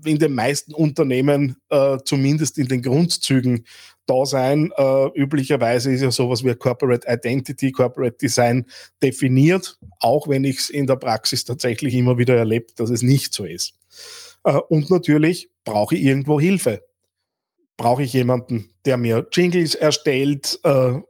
[0.05, 3.65] in den meisten Unternehmen äh, zumindest in den Grundzügen
[4.07, 4.73] da sein.
[4.77, 8.67] Äh, üblicherweise ist ja sowas wie Corporate Identity, Corporate Design
[9.03, 13.33] definiert, auch wenn ich es in der Praxis tatsächlich immer wieder erlebt, dass es nicht
[13.33, 13.75] so ist.
[14.45, 16.83] Äh, und natürlich brauche ich irgendwo Hilfe.
[17.77, 20.61] Brauche ich jemanden, der mir Jingles erstellt?
[20.65, 21.01] Äh,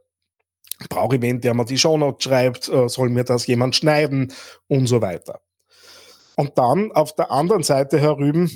[0.89, 2.69] brauche ich wen, der mir die Shownotes schreibt?
[2.69, 4.33] Äh, soll mir das jemand schneiden?
[4.67, 5.41] Und so weiter.
[6.35, 8.49] Und dann auf der anderen Seite herüben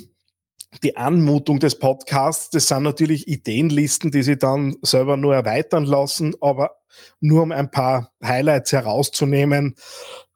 [0.82, 6.34] die Anmutung des Podcasts, das sind natürlich Ideenlisten, die sie dann selber nur erweitern lassen,
[6.40, 6.76] aber
[7.20, 9.76] nur um ein paar Highlights herauszunehmen.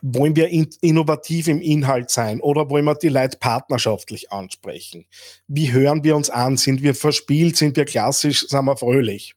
[0.02, 5.06] wollen wir in, innovativ im Inhalt sein oder wollen wir die Leute partnerschaftlich ansprechen?
[5.46, 6.56] Wie hören wir uns an?
[6.56, 7.56] Sind wir verspielt?
[7.56, 8.46] Sind wir klassisch?
[8.48, 9.34] Sind wir fröhlich?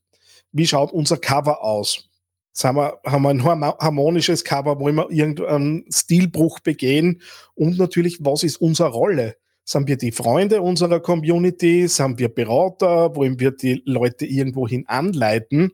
[0.52, 2.10] Wie schaut unser Cover aus?
[2.58, 7.22] Sagen wir, haben wir ein harmonisches Cover, wollen wir irgendeinen Stilbruch begehen?
[7.54, 9.36] Und natürlich, was ist unsere Rolle?
[9.66, 11.90] Sind wir die Freunde unserer Community?
[11.90, 13.14] Sind wir Berater?
[13.14, 15.74] Wollen wir die Leute irgendwohin anleiten?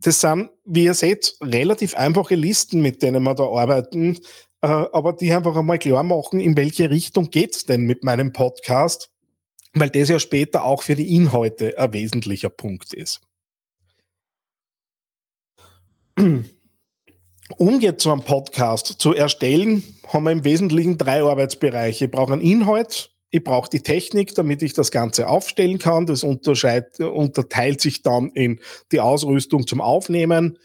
[0.00, 4.16] Das sind, wie ihr seht, relativ einfache Listen, mit denen wir da arbeiten,
[4.62, 9.10] äh, aber die einfach einmal klar machen, in welche Richtung geht's denn mit meinem Podcast,
[9.74, 13.20] weil das ja später auch für die Inhalte ein wesentlicher Punkt ist.
[17.58, 22.06] Um jetzt so einen Podcast zu erstellen, haben wir im Wesentlichen drei Arbeitsbereiche.
[22.06, 26.06] Ich brauche einen Inhalt, ich brauche die Technik, damit ich das Ganze aufstellen kann.
[26.06, 30.58] Das unterteilt sich dann in die Ausrüstung zum Aufnehmen,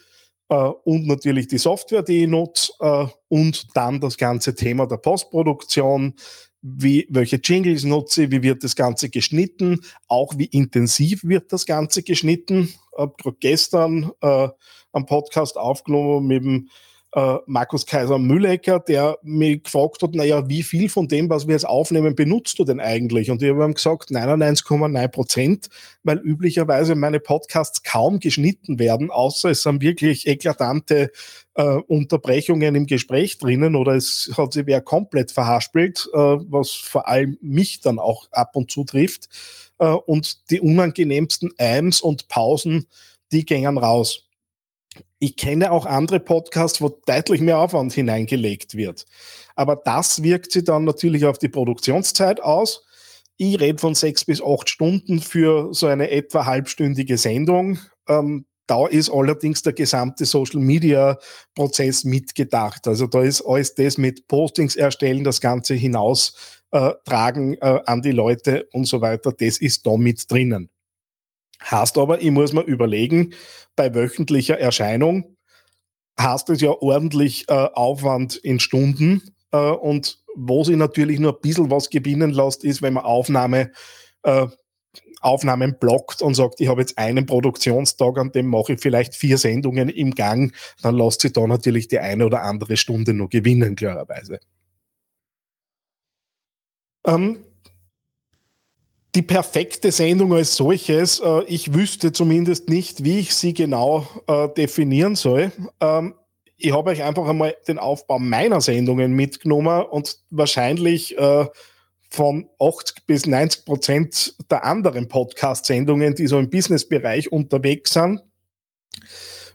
[0.50, 4.98] äh, und natürlich die Software, die ich nutze äh, und dann das ganze Thema der
[4.98, 6.16] Postproduktion,
[6.62, 11.66] wie, welche Jingles nutze ich, wie wird das Ganze geschnitten, auch wie intensiv wird das
[11.66, 12.74] Ganze geschnitten.
[12.98, 14.50] Ich gestern äh,
[14.98, 16.70] einen Podcast aufgenommen mit dem
[17.14, 21.54] äh, Markus Kaiser Müllecker, der mich gefragt hat, naja, wie viel von dem, was wir
[21.54, 23.32] jetzt aufnehmen, benutzt du denn eigentlich?
[23.32, 25.68] Und ich habe ihm gesagt, 99,9 Prozent,
[26.04, 31.12] weil üblicherweise meine Podcasts kaum geschnitten werden, außer es sind wirklich eklatante
[31.56, 37.08] äh, Unterbrechungen im Gespräch drinnen oder es hat sich wer komplett verhaspelt, äh, was vor
[37.08, 39.30] allem mich dann auch ab und zu trifft.
[39.80, 42.88] Äh, und die unangenehmsten Eims und Pausen,
[43.32, 44.27] die gängen raus.
[45.20, 49.06] Ich kenne auch andere Podcasts, wo deutlich mehr Aufwand hineingelegt wird.
[49.56, 52.86] Aber das wirkt sich dann natürlich auf die Produktionszeit aus.
[53.38, 57.80] Ich rede von sechs bis acht Stunden für so eine etwa halbstündige Sendung.
[58.08, 61.18] Ähm, da ist allerdings der gesamte Social Media
[61.56, 62.88] Prozess mitgedacht.
[62.88, 66.36] Also da ist alles das mit Postings erstellen, das Ganze hinaus
[66.72, 69.32] äh, äh, an die Leute und so weiter.
[69.32, 70.70] Das ist da mit drinnen.
[71.64, 73.34] Heißt aber, ich muss mir überlegen,
[73.76, 75.38] bei wöchentlicher Erscheinung
[76.18, 81.42] hast es ja ordentlich äh, Aufwand in Stunden äh, und wo sie natürlich nur ein
[81.42, 83.72] bisschen was gewinnen lässt, ist, wenn man Aufnahme,
[84.24, 84.48] äh,
[85.22, 89.38] Aufnahmen blockt und sagt, ich habe jetzt einen Produktionstag, an dem mache ich vielleicht vier
[89.38, 93.76] Sendungen im Gang, dann lässt sie da natürlich die eine oder andere Stunde nur gewinnen,
[93.76, 94.40] klarerweise.
[97.06, 97.44] Ähm,
[99.18, 104.48] die perfekte Sendung als solches, äh, ich wüsste zumindest nicht, wie ich sie genau äh,
[104.50, 105.52] definieren soll.
[105.82, 106.14] Ähm,
[106.56, 111.48] ich habe euch einfach einmal den Aufbau meiner Sendungen mitgenommen und wahrscheinlich äh,
[112.12, 118.22] von 80 bis 90 Prozent der anderen Podcast-Sendungen, die so im Business-Bereich unterwegs sind.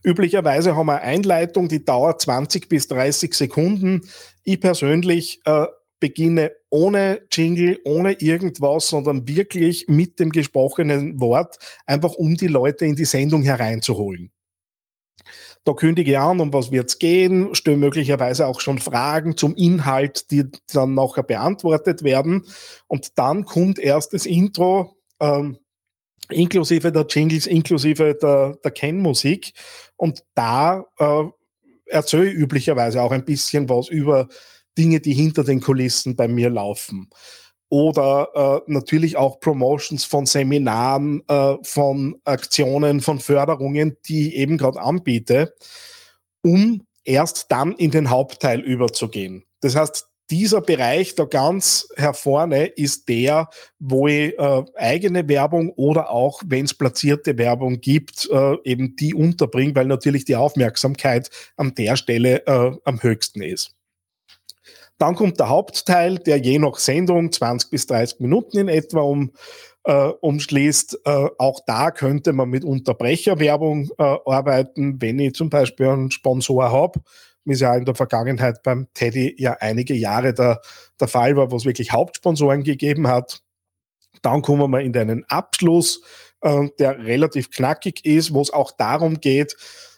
[0.02, 4.08] Üblicherweise haben wir eine Einleitung, die dauert 20 bis 30 Sekunden.
[4.42, 5.66] Ich persönlich äh,
[6.02, 12.86] beginne ohne Jingle, ohne irgendwas, sondern wirklich mit dem gesprochenen Wort, einfach um die Leute
[12.86, 14.32] in die Sendung hereinzuholen.
[15.62, 19.54] Da kündige ich an, um was wird es gehen, stelle möglicherweise auch schon Fragen zum
[19.54, 22.46] Inhalt, die dann nachher beantwortet werden.
[22.88, 25.58] Und dann kommt erst das Intro, ähm,
[26.30, 29.52] inklusive der Jingles, inklusive der, der Kennmusik.
[29.96, 31.24] Und da äh,
[31.86, 34.26] erzähle ich üblicherweise auch ein bisschen was über
[34.76, 37.10] Dinge, die hinter den Kulissen bei mir laufen.
[37.68, 44.58] Oder äh, natürlich auch Promotions von Seminaren, äh, von Aktionen, von Förderungen, die ich eben
[44.58, 45.54] gerade anbiete,
[46.42, 49.44] um erst dann in den Hauptteil überzugehen.
[49.60, 56.10] Das heißt, dieser Bereich da ganz hervorne ist der, wo ich äh, eigene Werbung oder
[56.10, 61.74] auch, wenn es platzierte Werbung gibt, äh, eben die unterbringe, weil natürlich die Aufmerksamkeit an
[61.74, 63.74] der Stelle äh, am höchsten ist.
[65.02, 69.32] Dann kommt der Hauptteil, der je nach Sendung 20 bis 30 Minuten in etwa um,
[69.82, 71.00] äh, umschließt.
[71.04, 76.70] Äh, auch da könnte man mit Unterbrecherwerbung äh, arbeiten, wenn ich zum Beispiel einen Sponsor
[76.70, 77.00] habe,
[77.44, 80.60] wie es ja in der Vergangenheit beim Teddy ja einige Jahre der,
[81.00, 83.42] der Fall war, wo es wirklich Hauptsponsoren gegeben hat.
[84.22, 86.00] Dann kommen wir in einen Abschluss,
[86.42, 89.56] äh, der relativ knackig ist, wo es auch darum geht,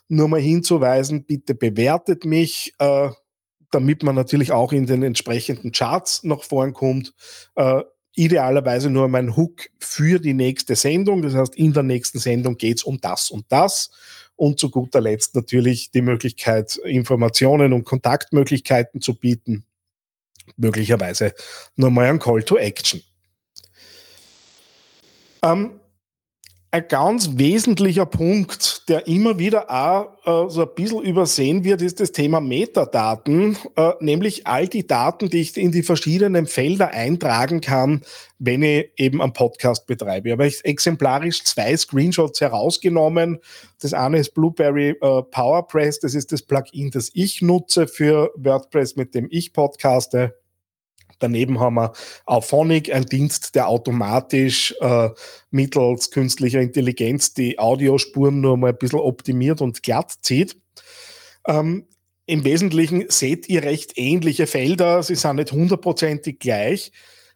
[0.08, 3.10] nur mal hinzuweisen, bitte bewertet mich, äh,
[3.74, 7.12] damit man natürlich auch in den entsprechenden Charts nach vorn kommt.
[7.56, 7.82] Äh,
[8.14, 11.22] idealerweise nur mein Hook für die nächste Sendung.
[11.22, 13.90] Das heißt, in der nächsten Sendung geht es um das und das.
[14.36, 19.64] Und zu guter Letzt natürlich die Möglichkeit, Informationen und Kontaktmöglichkeiten zu bieten.
[20.56, 21.34] Möglicherweise
[21.76, 23.02] nochmal ein Call to Action.
[25.42, 25.80] Ähm,
[26.74, 32.00] ein ganz wesentlicher Punkt, der immer wieder auch äh, so ein bisschen übersehen wird, ist
[32.00, 37.60] das Thema Metadaten, äh, nämlich all die Daten, die ich in die verschiedenen Felder eintragen
[37.60, 38.02] kann,
[38.40, 40.30] wenn ich eben einen Podcast betreibe.
[40.30, 43.38] Ich habe exemplarisch zwei Screenshots herausgenommen.
[43.80, 48.96] Das eine ist Blueberry äh, PowerPress, das ist das Plugin, das ich nutze für WordPress,
[48.96, 50.34] mit dem ich podcaste.
[51.24, 51.92] Daneben haben wir
[52.26, 55.08] Auphonic, ein Dienst, der automatisch äh,
[55.50, 60.58] mittels künstlicher Intelligenz die Audiospuren nur mal ein bisschen optimiert und glatt zieht.
[61.46, 61.86] Ähm,
[62.26, 66.92] Im Wesentlichen seht ihr recht ähnliche Felder, sie sind nicht hundertprozentig gleich.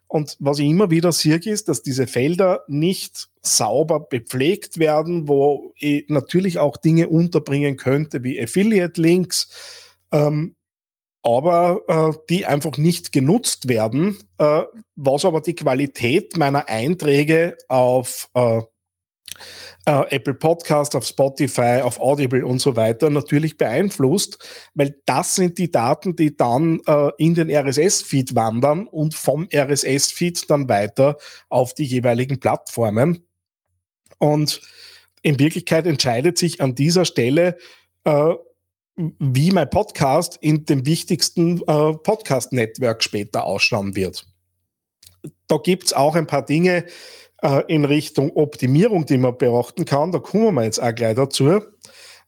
[0.07, 5.73] Und was ich immer wieder sehe, ist, dass diese Felder nicht sauber bepflegt werden, wo
[5.77, 9.49] ich natürlich auch Dinge unterbringen könnte, wie Affiliate-Links,
[10.11, 10.55] ähm,
[11.23, 14.63] aber äh, die einfach nicht genutzt werden, äh,
[14.95, 18.61] was aber die Qualität meiner Einträge auf äh,
[19.85, 24.37] äh, Apple Podcast, auf Spotify, auf Audible und so weiter natürlich beeinflusst,
[24.73, 30.49] weil das sind die Daten, die dann äh, in den RSS-Feed wandern und vom RSS-Feed
[30.49, 31.17] dann weiter
[31.49, 33.25] auf die jeweiligen Plattformen.
[34.19, 34.61] Und
[35.21, 37.57] in Wirklichkeit entscheidet sich an dieser Stelle,
[38.03, 38.33] äh,
[39.19, 44.25] wie mein Podcast in dem wichtigsten äh, Podcast-Network später ausschauen wird.
[45.47, 46.85] Da gibt's auch ein paar Dinge,
[47.41, 50.11] äh, in Richtung Optimierung, die man beachten kann.
[50.11, 51.61] Da kommen wir jetzt auch gleich dazu,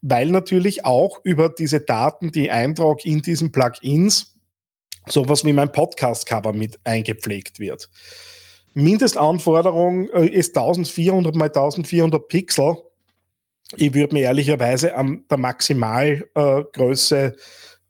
[0.00, 4.34] weil natürlich auch über diese Daten, die Eintrag in diesen Plugins,
[5.06, 7.90] sowas wie mein Podcast-Cover mit eingepflegt wird.
[8.74, 12.76] Mindestanforderung äh, ist 1400 mal 1400 Pixel.
[13.76, 17.32] Ich würde mir ehrlicherweise an der Maximalgröße äh,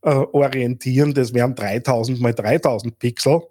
[0.02, 1.14] äh, orientieren.
[1.14, 3.42] Das wären 3000 mal 3000 Pixel.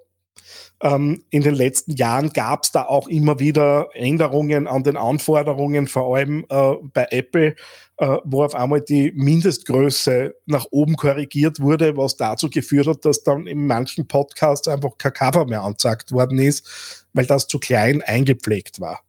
[0.83, 5.87] Ähm, in den letzten Jahren gab es da auch immer wieder Änderungen an den Anforderungen,
[5.87, 7.55] vor allem äh, bei Apple,
[7.97, 13.23] äh, wo auf einmal die Mindestgröße nach oben korrigiert wurde, was dazu geführt hat, dass
[13.23, 18.01] dann in manchen Podcasts einfach kein Cover mehr angezeigt worden ist, weil das zu klein
[18.01, 19.01] eingepflegt war.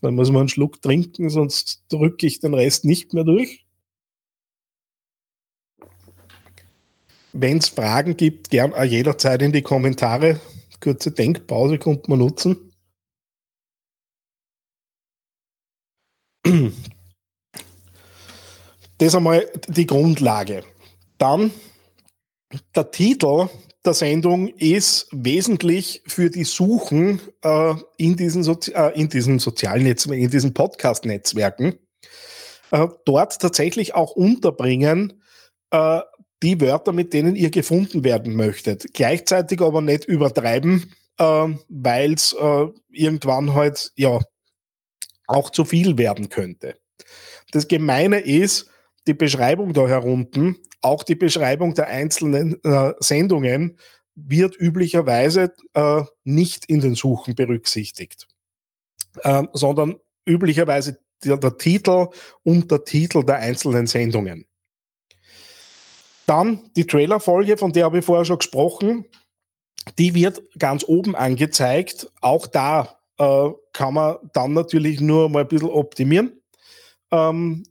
[0.00, 3.66] Dann muss man einen Schluck trinken, sonst drücke ich den Rest nicht mehr durch.
[7.32, 10.40] Wenn es Fragen gibt, gern jederzeit in die Kommentare
[10.80, 12.72] kurze Denkpause konnte man nutzen.
[18.98, 20.64] Das einmal die Grundlage.
[21.18, 21.50] Dann
[22.74, 23.48] der Titel
[23.86, 29.84] der Sendung ist wesentlich für die Suchen äh, in, diesen Sozi äh, in diesen sozialen
[29.84, 31.78] Netzwerken, in diesen Podcast-Netzwerken,
[32.72, 35.22] äh, dort tatsächlich auch unterbringen,
[35.70, 36.00] äh,
[36.42, 38.92] die Wörter, mit denen ihr gefunden werden möchtet.
[38.92, 44.20] Gleichzeitig aber nicht übertreiben, äh, weil es äh, irgendwann halt ja
[45.26, 46.76] auch zu viel werden könnte.
[47.52, 48.68] Das Gemeine ist,
[49.06, 53.78] die Beschreibung da herunten, auch die Beschreibung der einzelnen äh, Sendungen,
[54.14, 58.26] wird üblicherweise äh, nicht in den Suchen berücksichtigt,
[59.22, 62.08] äh, sondern üblicherweise der, der Titel
[62.42, 64.46] und der Titel der einzelnen Sendungen.
[66.26, 69.04] Dann die Trailerfolge, von der habe ich vorher schon gesprochen.
[69.98, 72.10] Die wird ganz oben angezeigt.
[72.20, 76.42] Auch da äh, kann man dann natürlich nur mal ein bisschen optimieren.
[77.12, 77.64] Ähm,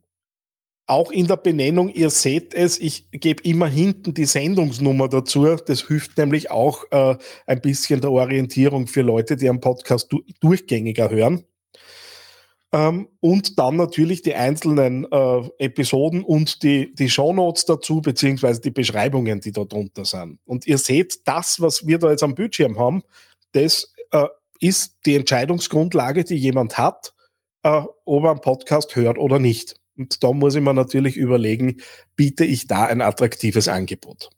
[0.87, 5.45] auch in der Benennung, ihr seht es, ich gebe immer hinten die Sendungsnummer dazu.
[5.65, 7.17] Das hilft nämlich auch äh,
[7.47, 11.45] ein bisschen der Orientierung für Leute, die am Podcast du durchgängiger hören.
[12.71, 18.71] Ähm, und dann natürlich die einzelnen äh, Episoden und die, die Shownotes dazu, beziehungsweise die
[18.71, 20.39] Beschreibungen, die da drunter sind.
[20.45, 23.01] Und ihr seht, das, was wir da jetzt am Bildschirm haben,
[23.53, 24.27] das äh,
[24.59, 27.13] ist die Entscheidungsgrundlage, die jemand hat,
[27.63, 29.79] äh, ob er einen Podcast hört oder nicht.
[29.97, 31.77] Und da muss ich mir natürlich überlegen,
[32.15, 34.29] biete ich da ein attraktives Angebot.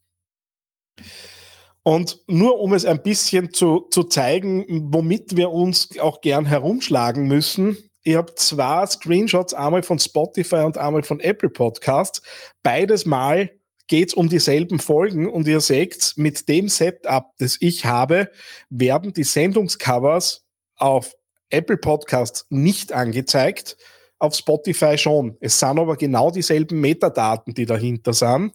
[1.83, 7.27] Und nur um es ein bisschen zu, zu zeigen, womit wir uns auch gern herumschlagen
[7.27, 12.21] müssen, ich habe zwei Screenshots, einmal von Spotify und einmal von Apple Podcasts.
[12.63, 13.51] Beides Mal
[13.87, 18.31] geht es um dieselben Folgen und ihr seht, mit dem Setup, das ich habe,
[18.69, 20.45] werden die Sendungscovers
[20.77, 21.15] auf
[21.49, 23.75] Apple Podcasts nicht angezeigt,
[24.19, 25.37] auf Spotify schon.
[25.39, 28.53] Es sind aber genau dieselben Metadaten, die dahinter sind.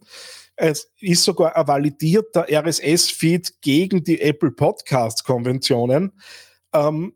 [0.56, 6.12] Es ist sogar ein validierter RSS-Feed gegen die Apple Podcast-Konventionen.
[6.72, 7.14] Ähm,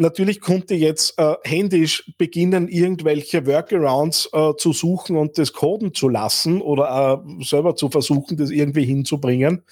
[0.00, 6.08] Natürlich konnte jetzt äh, händisch beginnen, irgendwelche Workarounds äh, zu suchen und das coden zu
[6.08, 9.64] lassen oder äh, selber zu versuchen, das irgendwie hinzubringen.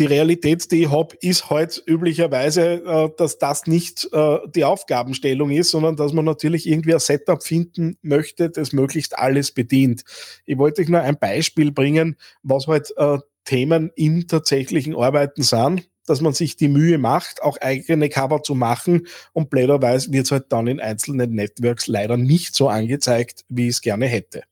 [0.00, 5.50] Die Realität, die ich habe, ist halt üblicherweise, äh, dass das nicht äh, die Aufgabenstellung
[5.50, 10.04] ist, sondern dass man natürlich irgendwie ein Setup finden möchte, das möglichst alles bedient.
[10.46, 15.86] Ich wollte euch nur ein Beispiel bringen, was halt äh, Themen im tatsächlichen Arbeiten sind
[16.06, 20.32] dass man sich die Mühe macht, auch eigene Cover zu machen und blöderweise wird es
[20.32, 24.42] halt dann in einzelnen Networks leider nicht so angezeigt, wie ich es gerne hätte.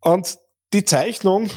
[0.00, 0.38] Und
[0.72, 1.50] die Zeichnung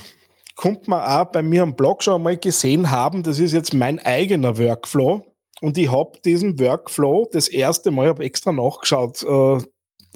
[0.59, 3.23] kommt man auch bei mir am Blog schon einmal gesehen haben.
[3.23, 5.25] Das ist jetzt mein eigener Workflow.
[5.61, 9.57] Und ich habe diesen Workflow das erste Mal, habe extra nachgeschaut, äh,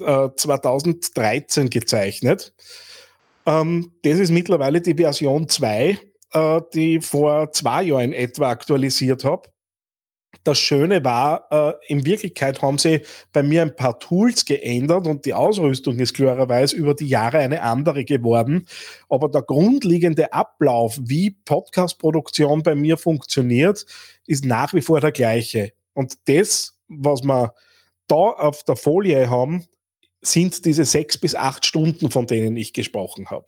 [0.04, 2.52] äh, 2013 gezeichnet.
[3.46, 5.98] Ähm, das ist mittlerweile die Version 2
[6.34, 9.48] äh, die vor zwei Jahren etwa aktualisiert habe.
[10.44, 13.00] Das Schöne war, äh, in Wirklichkeit haben sie
[13.32, 17.62] bei mir ein paar Tools geändert und die Ausrüstung ist klarerweise über die Jahre eine
[17.62, 18.66] andere geworden.
[19.08, 23.86] Aber der grundlegende Ablauf, wie Podcast-Produktion bei mir funktioniert,
[24.26, 25.72] ist nach wie vor der gleiche.
[25.94, 27.48] Und das, was man
[28.06, 29.66] da auf der Folie haben,
[30.20, 33.46] sind diese sechs bis acht Stunden, von denen ich gesprochen habe.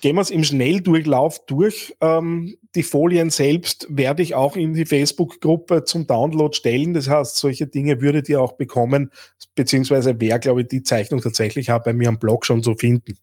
[0.00, 1.94] Gehen wir es im Schnelldurchlauf durch.
[2.00, 6.94] Ähm, die Folien selbst werde ich auch in die Facebook-Gruppe zum Download stellen.
[6.94, 9.10] Das heißt, solche Dinge würdet ihr auch bekommen,
[9.54, 13.18] beziehungsweise wer, glaube ich, die Zeichnung tatsächlich hat, bei mir am Blog schon zu finden.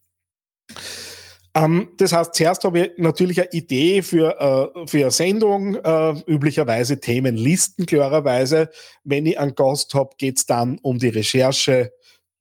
[1.54, 4.38] Ähm, das heißt, zuerst habe ich natürlich eine Idee für,
[4.76, 8.70] äh, für eine Sendung, äh, üblicherweise Themenlisten, klarerweise.
[9.02, 11.92] Wenn ich einen Gast habe, geht es dann um die Recherche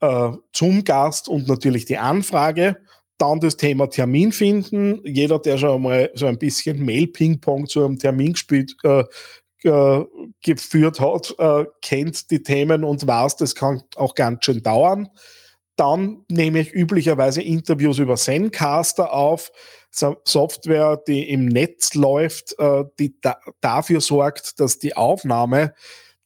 [0.02, 2.78] äh, zum Gast und natürlich die Anfrage.
[3.18, 5.01] Dann das Thema Termin finden.
[5.03, 9.03] Jeder, der schon mal so ein bisschen Mail-Ping-Pong zu einem Termin gespielt, äh,
[10.43, 15.09] geführt hat, äh, kennt die Themen und weiß, das kann auch ganz schön dauern.
[15.76, 19.51] Dann nehme ich üblicherweise Interviews über Zencaster auf,
[19.91, 25.74] Software, die im Netz läuft, äh, die da dafür sorgt, dass die Aufnahme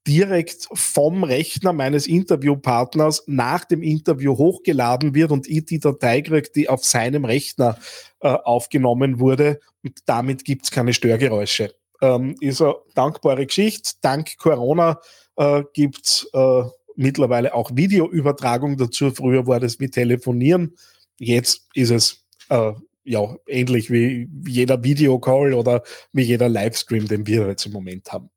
[0.08, 6.50] direkt vom Rechner meines Interviewpartners nach dem Interview hochgeladen wird und ich die Datei kriege,
[6.56, 7.78] die auf seinem Rechner
[8.20, 9.60] äh, aufgenommen wurde.
[9.84, 11.74] Und damit gibt es keine Störgeräusche.
[12.02, 13.92] Ähm, ist eine dankbare Geschichte.
[14.02, 15.00] Dank Corona
[15.36, 16.64] äh, gibt es äh,
[16.96, 19.12] mittlerweile auch Videoübertragung dazu.
[19.12, 20.76] Früher war das wie Telefonieren.
[21.20, 22.74] Jetzt ist es äh,
[23.04, 28.30] ja ähnlich wie jeder Videocall oder wie jeder Livestream, den wir jetzt im Moment haben.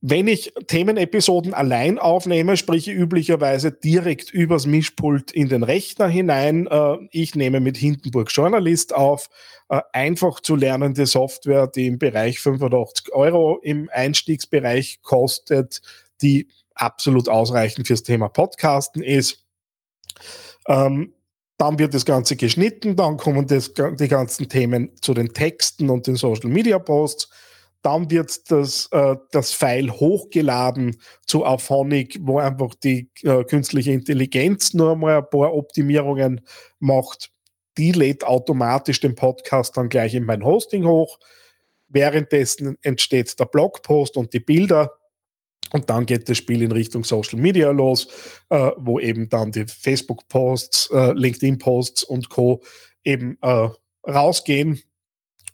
[0.00, 6.68] Wenn ich Themenepisoden allein aufnehme, spreche ich üblicherweise direkt übers Mischpult in den Rechner hinein.
[6.68, 9.28] Äh, ich nehme mit Hindenburg Journalist auf.
[9.68, 15.82] Äh, einfach zu lernende Software, die im Bereich 85 Euro im Einstiegsbereich kostet,
[16.22, 19.44] die absolut ausreichend fürs Thema Podcasten ist.
[20.68, 21.12] Ähm,
[21.56, 26.06] dann wird das Ganze geschnitten, dann kommen das, die ganzen Themen zu den Texten und
[26.06, 27.28] den Social Media Posts
[27.82, 34.74] dann wird das, äh, das File hochgeladen zu Auphonic, wo einfach die äh, künstliche Intelligenz
[34.74, 36.40] nur mal ein paar Optimierungen
[36.80, 37.30] macht.
[37.76, 41.18] Die lädt automatisch den Podcast dann gleich in mein Hosting hoch.
[41.86, 44.92] Währenddessen entsteht der Blogpost und die Bilder.
[45.70, 48.08] Und dann geht das Spiel in Richtung Social Media los,
[48.48, 52.62] äh, wo eben dann die Facebook-Posts, äh, LinkedIn-Posts und Co.
[53.04, 53.68] eben äh,
[54.06, 54.82] rausgehen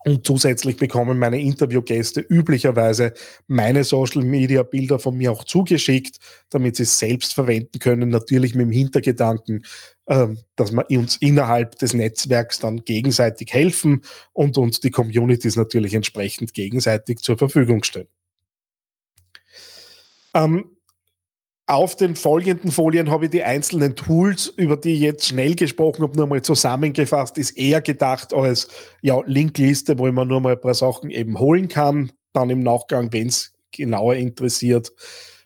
[0.04, 3.14] und zusätzlich bekommen meine Interviewgäste üblicherweise
[3.46, 6.18] meine Social Media Bilder von mir auch zugeschickt,
[6.50, 8.10] damit sie es selbst verwenden können.
[8.10, 9.64] Natürlich mit dem Hintergedanken,
[10.06, 14.02] ähm, dass wir uns innerhalb des Netzwerks dann gegenseitig helfen
[14.32, 18.08] und uns die Communities natürlich entsprechend gegenseitig zur Verfügung stellen.
[20.34, 20.73] Ähm,
[21.66, 26.02] auf den folgenden Folien habe ich die einzelnen Tools, über die ich jetzt schnell gesprochen
[26.02, 27.38] habe, nur mal zusammengefasst.
[27.38, 28.68] Ist eher gedacht als
[29.00, 32.12] ja, Linkliste, wo ich mir nur mal ein paar Sachen eben holen kann.
[32.34, 34.92] Dann im Nachgang, wenn es genauer interessiert.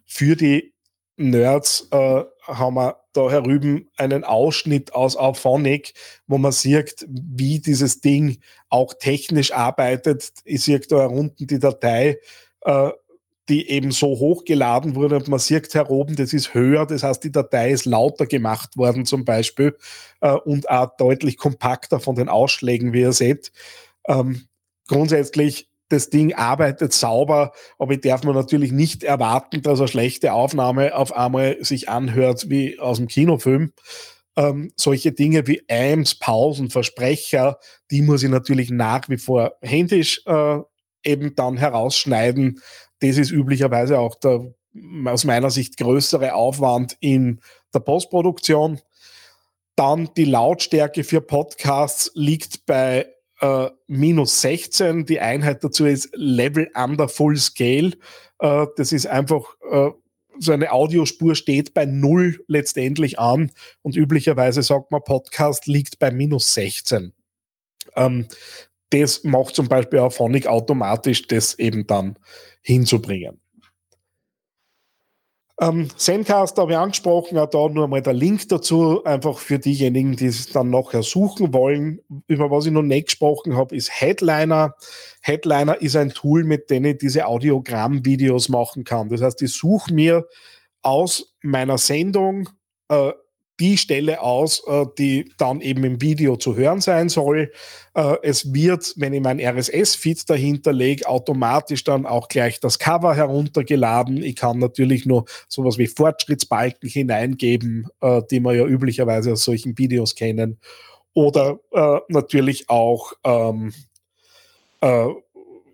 [0.05, 0.75] Für die
[1.17, 5.93] Nerds äh, haben wir da herüben einen Ausschnitt aus Auphonic,
[6.27, 8.39] wo man sieht, wie dieses Ding
[8.69, 10.33] auch technisch arbeitet.
[10.45, 12.19] Ich sehe da unten die Datei.
[12.63, 12.91] Äh,
[13.49, 17.25] die eben so hochgeladen wurde und man sieht hier oben, das ist höher, das heißt,
[17.25, 19.77] die Datei ist lauter gemacht worden zum Beispiel
[20.21, 23.53] äh, und auch deutlich kompakter von den Ausschlägen, wie ihr seht.
[24.07, 24.49] Ähm,
[24.87, 30.35] grundsätzlich, das Ding arbeitet sauber, aber ich darf mir natürlich nicht erwarten, dass eine schlechte
[30.35, 33.73] Aufnahme auf einmal sich anhört wie aus dem Kinofilm.
[34.37, 37.59] Ähm, solche Dinge wie Aims, Pausen, Versprecher,
[37.91, 40.59] die muss ich natürlich nach wie vor händisch äh,
[41.09, 42.61] eben dann herausschneiden,
[43.01, 44.53] das ist üblicherweise auch der
[45.07, 47.41] aus meiner Sicht größere Aufwand in
[47.75, 48.81] der Postproduktion.
[49.77, 53.07] Dann die Lautstärke für Podcasts liegt bei
[53.41, 55.07] äh, minus 16.
[55.07, 57.93] Die Einheit dazu ist Level under Full Scale.
[58.41, 59.91] Äh, das ist einfach äh,
[60.41, 63.51] so eine Audiospur steht bei null letztendlich an
[63.83, 67.13] und üblicherweise sagt man, Podcast liegt bei minus 16.
[67.97, 68.27] Ähm,
[68.91, 72.19] das macht zum Beispiel auch Phonic automatisch, das eben dann
[72.63, 73.41] hinzubringen.
[75.61, 80.15] Ähm, Zencast habe ich angesprochen, auch da nur mal der Link dazu, einfach für diejenigen,
[80.15, 82.01] die es dann nachher suchen wollen.
[82.29, 84.75] Über was ich noch nicht gesprochen habe, ist Headliner.
[85.21, 89.09] Headliner ist ein Tool, mit dem ich diese Audiogramm-Videos machen kann.
[89.09, 90.29] Das heißt, ich suche mir
[90.83, 92.49] aus meiner Sendung
[92.89, 93.11] äh,
[93.61, 97.53] die Stelle aus, äh, die dann eben im Video zu hören sein soll.
[97.95, 103.15] Äh, es wird, wenn ich mein RSS-Feed dahinter lege, automatisch dann auch gleich das Cover
[103.15, 104.23] heruntergeladen.
[104.23, 109.77] Ich kann natürlich nur sowas wie Fortschrittsbalken hineingeben, äh, die wir ja üblicherweise aus solchen
[109.77, 110.59] Videos kennen.
[111.15, 111.59] Oder
[112.09, 113.73] natürlich auch ähm,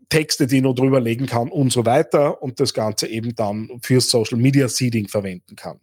[0.08, 3.68] Texte, die ich noch drüber legen kann und so weiter und das Ganze eben dann
[3.82, 5.80] für Social Media Seeding verwenden kann.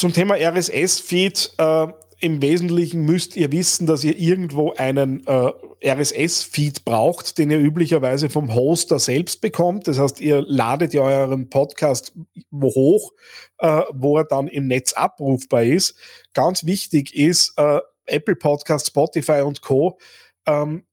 [0.00, 1.56] Zum Thema RSS-Feed.
[1.58, 1.88] Äh,
[2.20, 5.52] Im Wesentlichen müsst ihr wissen, dass ihr irgendwo einen äh,
[5.84, 9.88] RSS-Feed braucht, den ihr üblicherweise vom Hoster selbst bekommt.
[9.88, 12.14] Das heißt, ihr ladet ja euren Podcast
[12.50, 13.12] wo hoch,
[13.58, 15.94] äh, wo er dann im Netz abrufbar ist.
[16.32, 19.98] Ganz wichtig ist, äh, Apple Podcast, Spotify und Co.
[20.46, 20.86] Ähm,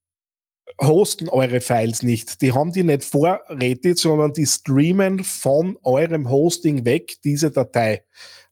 [0.81, 2.41] hosten eure Files nicht.
[2.41, 8.03] Die haben die nicht vorrätig, sondern die streamen von eurem Hosting weg diese Datei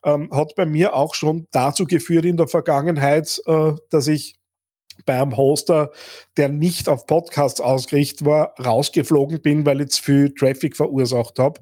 [0.05, 4.35] ähm, hat bei mir auch schon dazu geführt in der Vergangenheit, äh, dass ich
[5.05, 5.91] bei einem Hoster,
[6.37, 11.59] der nicht auf Podcasts ausgerichtet war, rausgeflogen bin, weil ich zu viel Traffic verursacht habe.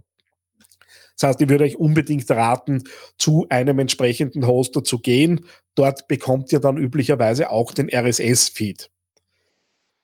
[1.18, 2.84] Das heißt, ich würde euch unbedingt raten,
[3.18, 5.46] zu einem entsprechenden Hoster zu gehen.
[5.76, 8.90] Dort bekommt ihr dann üblicherweise auch den RSS-Feed.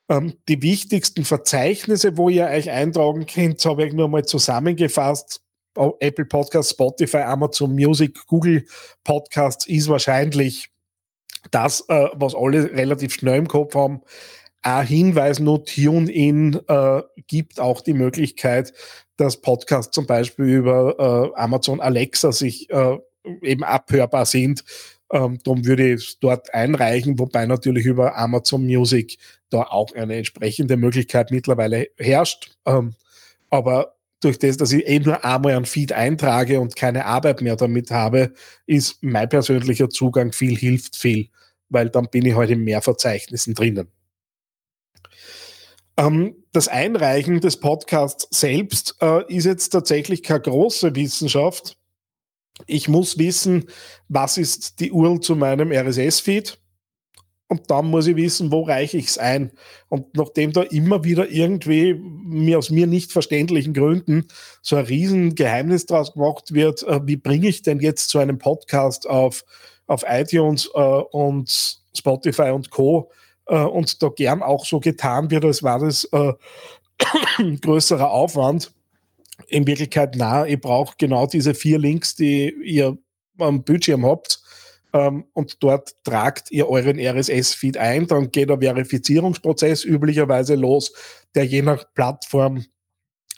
[0.10, 5.42] Ähm, die wichtigsten Verzeichnisse, wo ihr euch eintragen könnt, habe ich nur mal zusammengefasst.
[6.00, 8.66] Apple Podcasts, Spotify, Amazon Music, Google
[9.04, 10.70] Podcasts ist wahrscheinlich
[11.52, 14.02] das, äh, was alle relativ schnell im Kopf haben.
[14.62, 18.74] Ein Hinweis nur, TuneIn äh, gibt auch die Möglichkeit,
[19.16, 22.98] dass Podcasts zum Beispiel über äh, Amazon Alexa sich äh,
[23.42, 24.64] eben abhörbar sind.
[25.12, 29.18] Ähm, darum würde ich es dort einreichen, wobei natürlich über Amazon Music
[29.50, 32.52] da auch eine entsprechende Möglichkeit mittlerweile herrscht.
[32.66, 32.96] Ähm,
[33.50, 37.56] aber durch das, dass ich eben nur einmal einen Feed eintrage und keine Arbeit mehr
[37.56, 38.34] damit habe,
[38.66, 41.30] ist mein persönlicher Zugang viel hilft viel,
[41.70, 43.88] weil dann bin ich heute halt in mehr Verzeichnissen drinnen.
[45.98, 51.78] Ähm, das Einreichen des Podcasts selbst äh, ist jetzt tatsächlich keine große Wissenschaft.
[52.68, 53.66] Ich muss wissen,
[54.08, 56.60] was ist die URL zu meinem RSS-Feed
[57.50, 59.52] und dann muss ich wissen, wo reiche ich es ein.
[59.90, 64.28] Und nachdem da immer wieder irgendwie mir aus mir nicht verständlichen Gründen
[64.62, 69.10] so ein Riesengeheimnis draus gemacht wird, äh, wie bringe ich denn jetzt zu einem Podcast
[69.10, 69.44] auf,
[69.88, 73.10] auf iTunes äh, und Spotify und Co.
[73.48, 76.34] Äh, und da gern auch so getan wird, als war das äh,
[77.62, 78.72] größerer Aufwand.
[79.48, 82.96] In Wirklichkeit, na, ich brauche genau diese vier Links, die ihr
[83.40, 84.40] am Bildschirm habt
[84.94, 88.08] ähm, und dort tragt ihr euren RSS-Feed ein.
[88.08, 90.94] Dann geht der Verifizierungsprozess üblicherweise los,
[91.36, 92.66] der je nach Plattform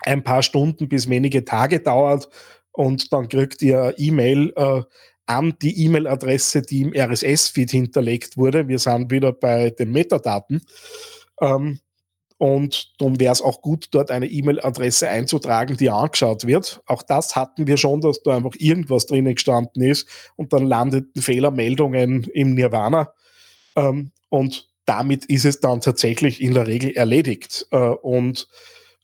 [0.02, 2.30] ein paar Stunden bis wenige Tage dauert
[2.72, 4.82] und dann kriegt ihr E-Mail äh,
[5.26, 8.68] an die E-Mail-Adresse, die im RSS-Feed hinterlegt wurde.
[8.68, 10.62] Wir sind wieder bei den Metadaten.
[11.39, 11.80] Ähm,
[12.42, 16.82] und dann wäre es auch gut, dort eine E-Mail-Adresse einzutragen, die angeschaut wird.
[16.88, 21.22] Auch das hatten wir schon, dass da einfach irgendwas drinnen gestanden ist und dann landeten
[21.22, 23.14] Fehlermeldungen im Nirvana.
[23.76, 27.68] Ähm, und damit ist es dann tatsächlich in der Regel erledigt.
[27.70, 28.48] Äh, und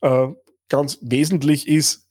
[0.02, 0.30] äh,
[0.68, 2.10] ganz wesentlich ist,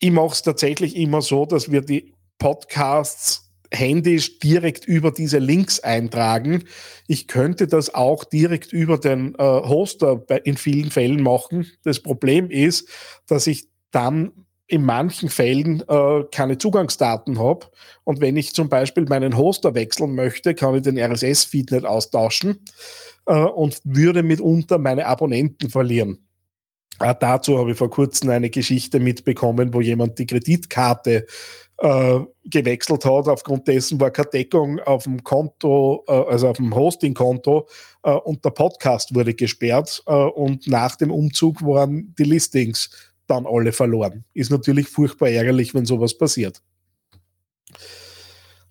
[0.00, 5.80] ich mache es tatsächlich immer so, dass wir die Podcasts händisch direkt über diese Links
[5.80, 6.64] eintragen.
[7.06, 11.66] Ich könnte das auch direkt über den äh, Hoster bei, in vielen Fällen machen.
[11.84, 12.88] Das Problem ist,
[13.26, 14.32] dass ich dann
[14.66, 17.66] in manchen Fällen äh, keine Zugangsdaten habe.
[18.04, 22.64] Und wenn ich zum Beispiel meinen Hoster wechseln möchte, kann ich den RSS-Feed nicht austauschen
[23.26, 26.28] äh, und würde mitunter meine Abonnenten verlieren.
[27.00, 31.26] Äh, dazu habe ich vor kurzem eine Geschichte mitbekommen, wo jemand die Kreditkarte
[31.78, 33.28] äh, gewechselt hat.
[33.28, 37.68] Aufgrund dessen war keine Deckung auf dem Konto, äh, also auf dem Hosting-Konto
[38.02, 42.90] äh, und der Podcast wurde gesperrt äh, und nach dem Umzug waren die Listings
[43.26, 44.24] dann alle verloren.
[44.34, 46.62] Ist natürlich furchtbar ärgerlich, wenn sowas passiert.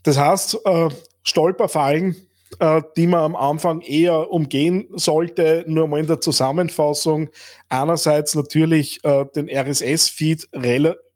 [0.04, 0.90] Das heißt, äh,
[1.24, 2.16] Stolperfallen,
[2.60, 7.30] äh, die man am Anfang eher umgehen sollte, nur mal in der Zusammenfassung.
[7.70, 9.02] Einerseits natürlich
[9.36, 11.07] den RSS-Feed relativ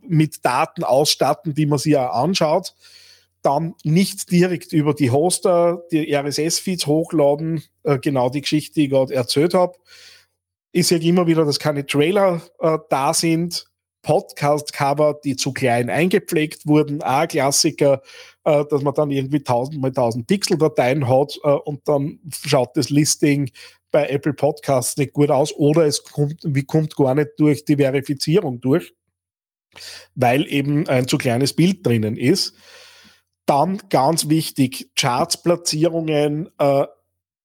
[0.00, 2.74] mit Daten ausstatten, die man sich ja anschaut.
[3.42, 8.90] Dann nicht direkt über die Hoster die RSS-Feeds hochladen, äh, genau die Geschichte, die ich
[8.90, 9.76] gerade erzählt habe.
[10.70, 13.66] Ich sehe immer wieder, dass keine Trailer äh, da sind.
[14.02, 18.02] Podcast-Cover, die zu klein eingepflegt wurden, auch Klassiker,
[18.44, 22.90] äh, dass man dann irgendwie 1000 mal 1000 Pixel-Dateien hat äh, und dann schaut das
[22.90, 23.50] Listing
[23.92, 27.76] bei Apple Podcasts nicht gut aus oder es kommt, wie kommt gar nicht durch die
[27.76, 28.92] Verifizierung durch
[30.14, 32.54] weil eben ein zu kleines Bild drinnen ist.
[33.46, 36.86] Dann ganz wichtig, Charts-Platzierungen äh,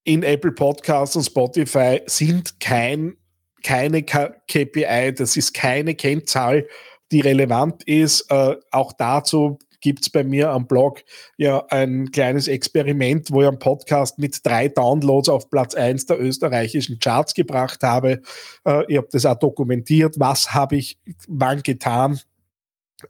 [0.04, 3.18] in Apple Podcasts und Spotify sind kein,
[3.64, 6.68] keine KPI, das ist keine Kennzahl,
[7.12, 8.30] die relevant ist.
[8.32, 11.04] Äh, auch dazu gibt es bei mir am Blog
[11.38, 16.20] ja ein kleines Experiment, wo ich einen Podcast mit drei Downloads auf Platz 1 der
[16.20, 18.22] österreichischen Charts gebracht habe.
[18.66, 20.16] Äh, ich habe das auch dokumentiert.
[20.20, 20.98] Was habe ich
[21.28, 22.20] wann getan?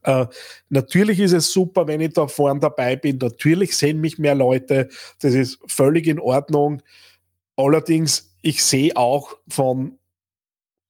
[0.03, 0.25] Äh,
[0.69, 3.17] natürlich ist es super, wenn ich da vorne dabei bin.
[3.17, 4.89] Natürlich sehen mich mehr Leute.
[5.21, 6.81] Das ist völlig in Ordnung.
[7.55, 9.97] Allerdings, ich sehe auch von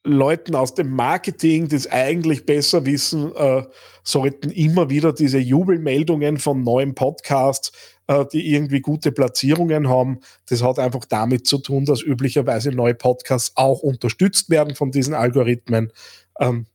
[0.07, 3.63] Leuten aus dem Marketing, das eigentlich besser wissen, äh,
[4.03, 7.71] sollten immer wieder diese Jubelmeldungen von neuen Podcasts,
[8.07, 10.19] äh, die irgendwie gute Platzierungen haben.
[10.49, 15.13] Das hat einfach damit zu tun, dass üblicherweise neue Podcasts auch unterstützt werden von diesen
[15.13, 15.91] Algorithmen.
[16.39, 16.67] Ähm,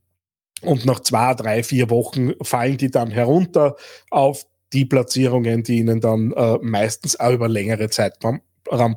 [0.60, 3.76] und nach zwei, drei, vier Wochen fallen die dann herunter
[4.10, 8.42] auf die Platzierungen, die ihnen dann äh, meistens auch über längere Zeitraum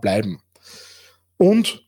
[0.01, 0.39] bleiben.
[1.37, 1.84] Und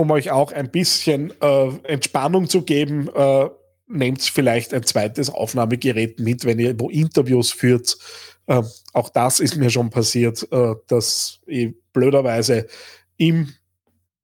[0.00, 3.50] um euch auch ein bisschen äh, Entspannung zu geben, äh,
[3.86, 7.98] nehmt vielleicht ein zweites Aufnahmegerät mit, wenn ihr wo Interviews führt.
[8.46, 8.62] Äh,
[8.94, 12.66] auch das ist mir schon passiert, äh, dass ich blöderweise
[13.18, 13.52] im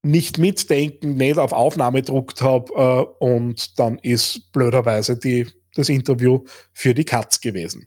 [0.02, 2.72] nicht mitdenken, nicht auf Aufnahme gedruckt habe
[3.20, 7.86] äh, und dann ist blöderweise die, das Interview für die Katz gewesen.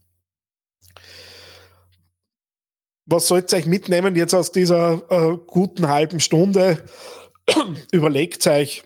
[3.08, 6.84] Was sollt ihr euch mitnehmen jetzt aus dieser äh, guten halben Stunde?
[7.92, 8.84] Überlegt euch,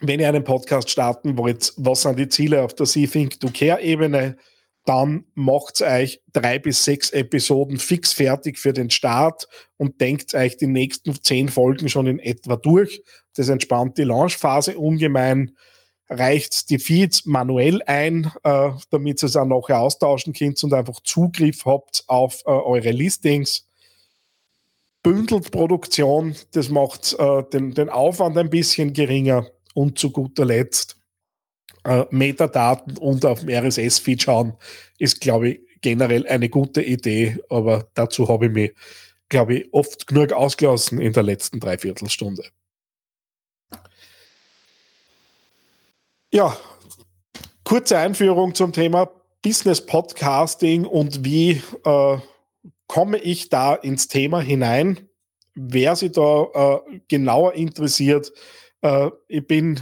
[0.00, 3.48] wenn ihr einen Podcast starten wollt, was sind die Ziele auf der See Think Do
[3.52, 4.36] Care Ebene?
[4.88, 9.46] dann macht euch drei bis sechs Episoden fix fertig für den Start
[9.76, 13.02] und denkt euch die nächsten zehn Folgen schon in etwa durch.
[13.36, 15.54] Das entspannt die Launchphase ungemein.
[16.08, 21.00] Reicht die Feeds manuell ein, äh, damit ihr es auch nachher austauschen könnt und einfach
[21.00, 23.67] Zugriff habt auf äh, eure Listings.
[25.08, 29.46] Bündelt Produktion, das macht äh, den, den Aufwand ein bisschen geringer.
[29.72, 30.98] Und zu guter Letzt
[31.84, 34.52] äh, Metadaten und auf dem RSS-Feed schauen,
[34.98, 38.74] ist, glaube ich, generell eine gute Idee, aber dazu habe ich mich,
[39.30, 42.44] glaube ich, oft genug ausgelassen in der letzten Dreiviertelstunde.
[46.30, 46.54] Ja,
[47.64, 52.18] kurze Einführung zum Thema Business Podcasting und wie äh,
[52.88, 55.08] komme ich da ins Thema hinein.
[55.54, 58.32] Wer sich da äh, genauer interessiert,
[58.82, 59.80] äh, ich bin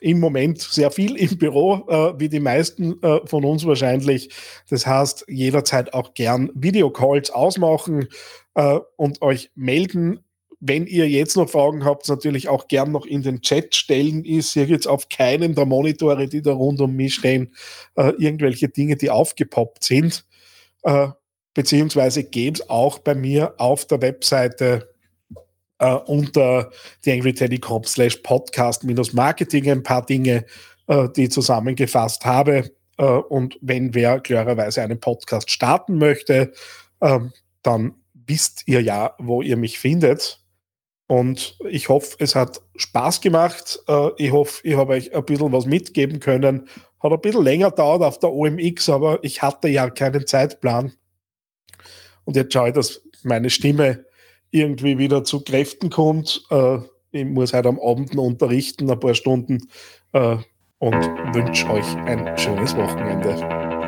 [0.00, 4.28] im Moment sehr viel im Büro, äh, wie die meisten äh, von uns wahrscheinlich.
[4.68, 8.08] Das heißt, jederzeit auch gern Videocalls ausmachen
[8.54, 10.20] äh, und euch melden.
[10.60, 14.24] Wenn ihr jetzt noch Fragen habt, natürlich auch gern noch in den Chat stellen.
[14.24, 17.54] Ich sehe jetzt auf keinem der Monitore, die da rund um mich stehen,
[17.96, 20.26] äh, irgendwelche Dinge, die aufgepoppt sind.
[21.54, 24.94] Beziehungsweise geht es auch bei mir auf der Webseite
[25.78, 26.70] äh, unter
[27.02, 30.44] theangryteddy.com slash podcast minus Marketing ein paar Dinge,
[30.88, 32.70] äh, die ich zusammengefasst habe.
[32.98, 36.52] Äh, und wenn wer klarerweise einen Podcast starten möchte,
[37.00, 37.32] ähm,
[37.62, 37.94] dann
[38.26, 40.40] wisst ihr ja, wo ihr mich findet.
[41.06, 43.80] Und ich hoffe, es hat Spaß gemacht.
[43.88, 46.68] Äh, ich hoffe, ich habe euch ein bisschen was mitgeben können.
[47.00, 50.94] Hat ein bisschen länger dauert auf der OMX, aber ich hatte ja keinen Zeitplan.
[52.24, 54.04] Und jetzt schaue ich, dass meine Stimme
[54.50, 56.44] irgendwie wieder zu Kräften kommt.
[56.50, 56.78] Äh,
[57.12, 59.68] ich muss heute am Abend unterrichten, ein paar Stunden
[60.12, 60.36] äh,
[60.78, 60.94] und
[61.34, 63.36] wünsche euch ein schönes Wochenende.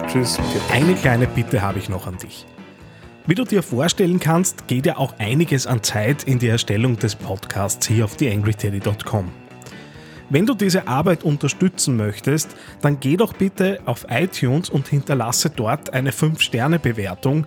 [0.07, 0.39] Tschüss.
[0.71, 2.47] Eine kleine Bitte habe ich noch an dich.
[3.27, 7.17] Wie du dir vorstellen kannst, geht ja auch einiges an Zeit in die Erstellung des
[7.17, 9.33] Podcasts hier auf theangryteddy.com.
[10.29, 15.93] Wenn du diese Arbeit unterstützen möchtest, dann geh doch bitte auf iTunes und hinterlasse dort
[15.93, 17.47] eine 5-Sterne-Bewertung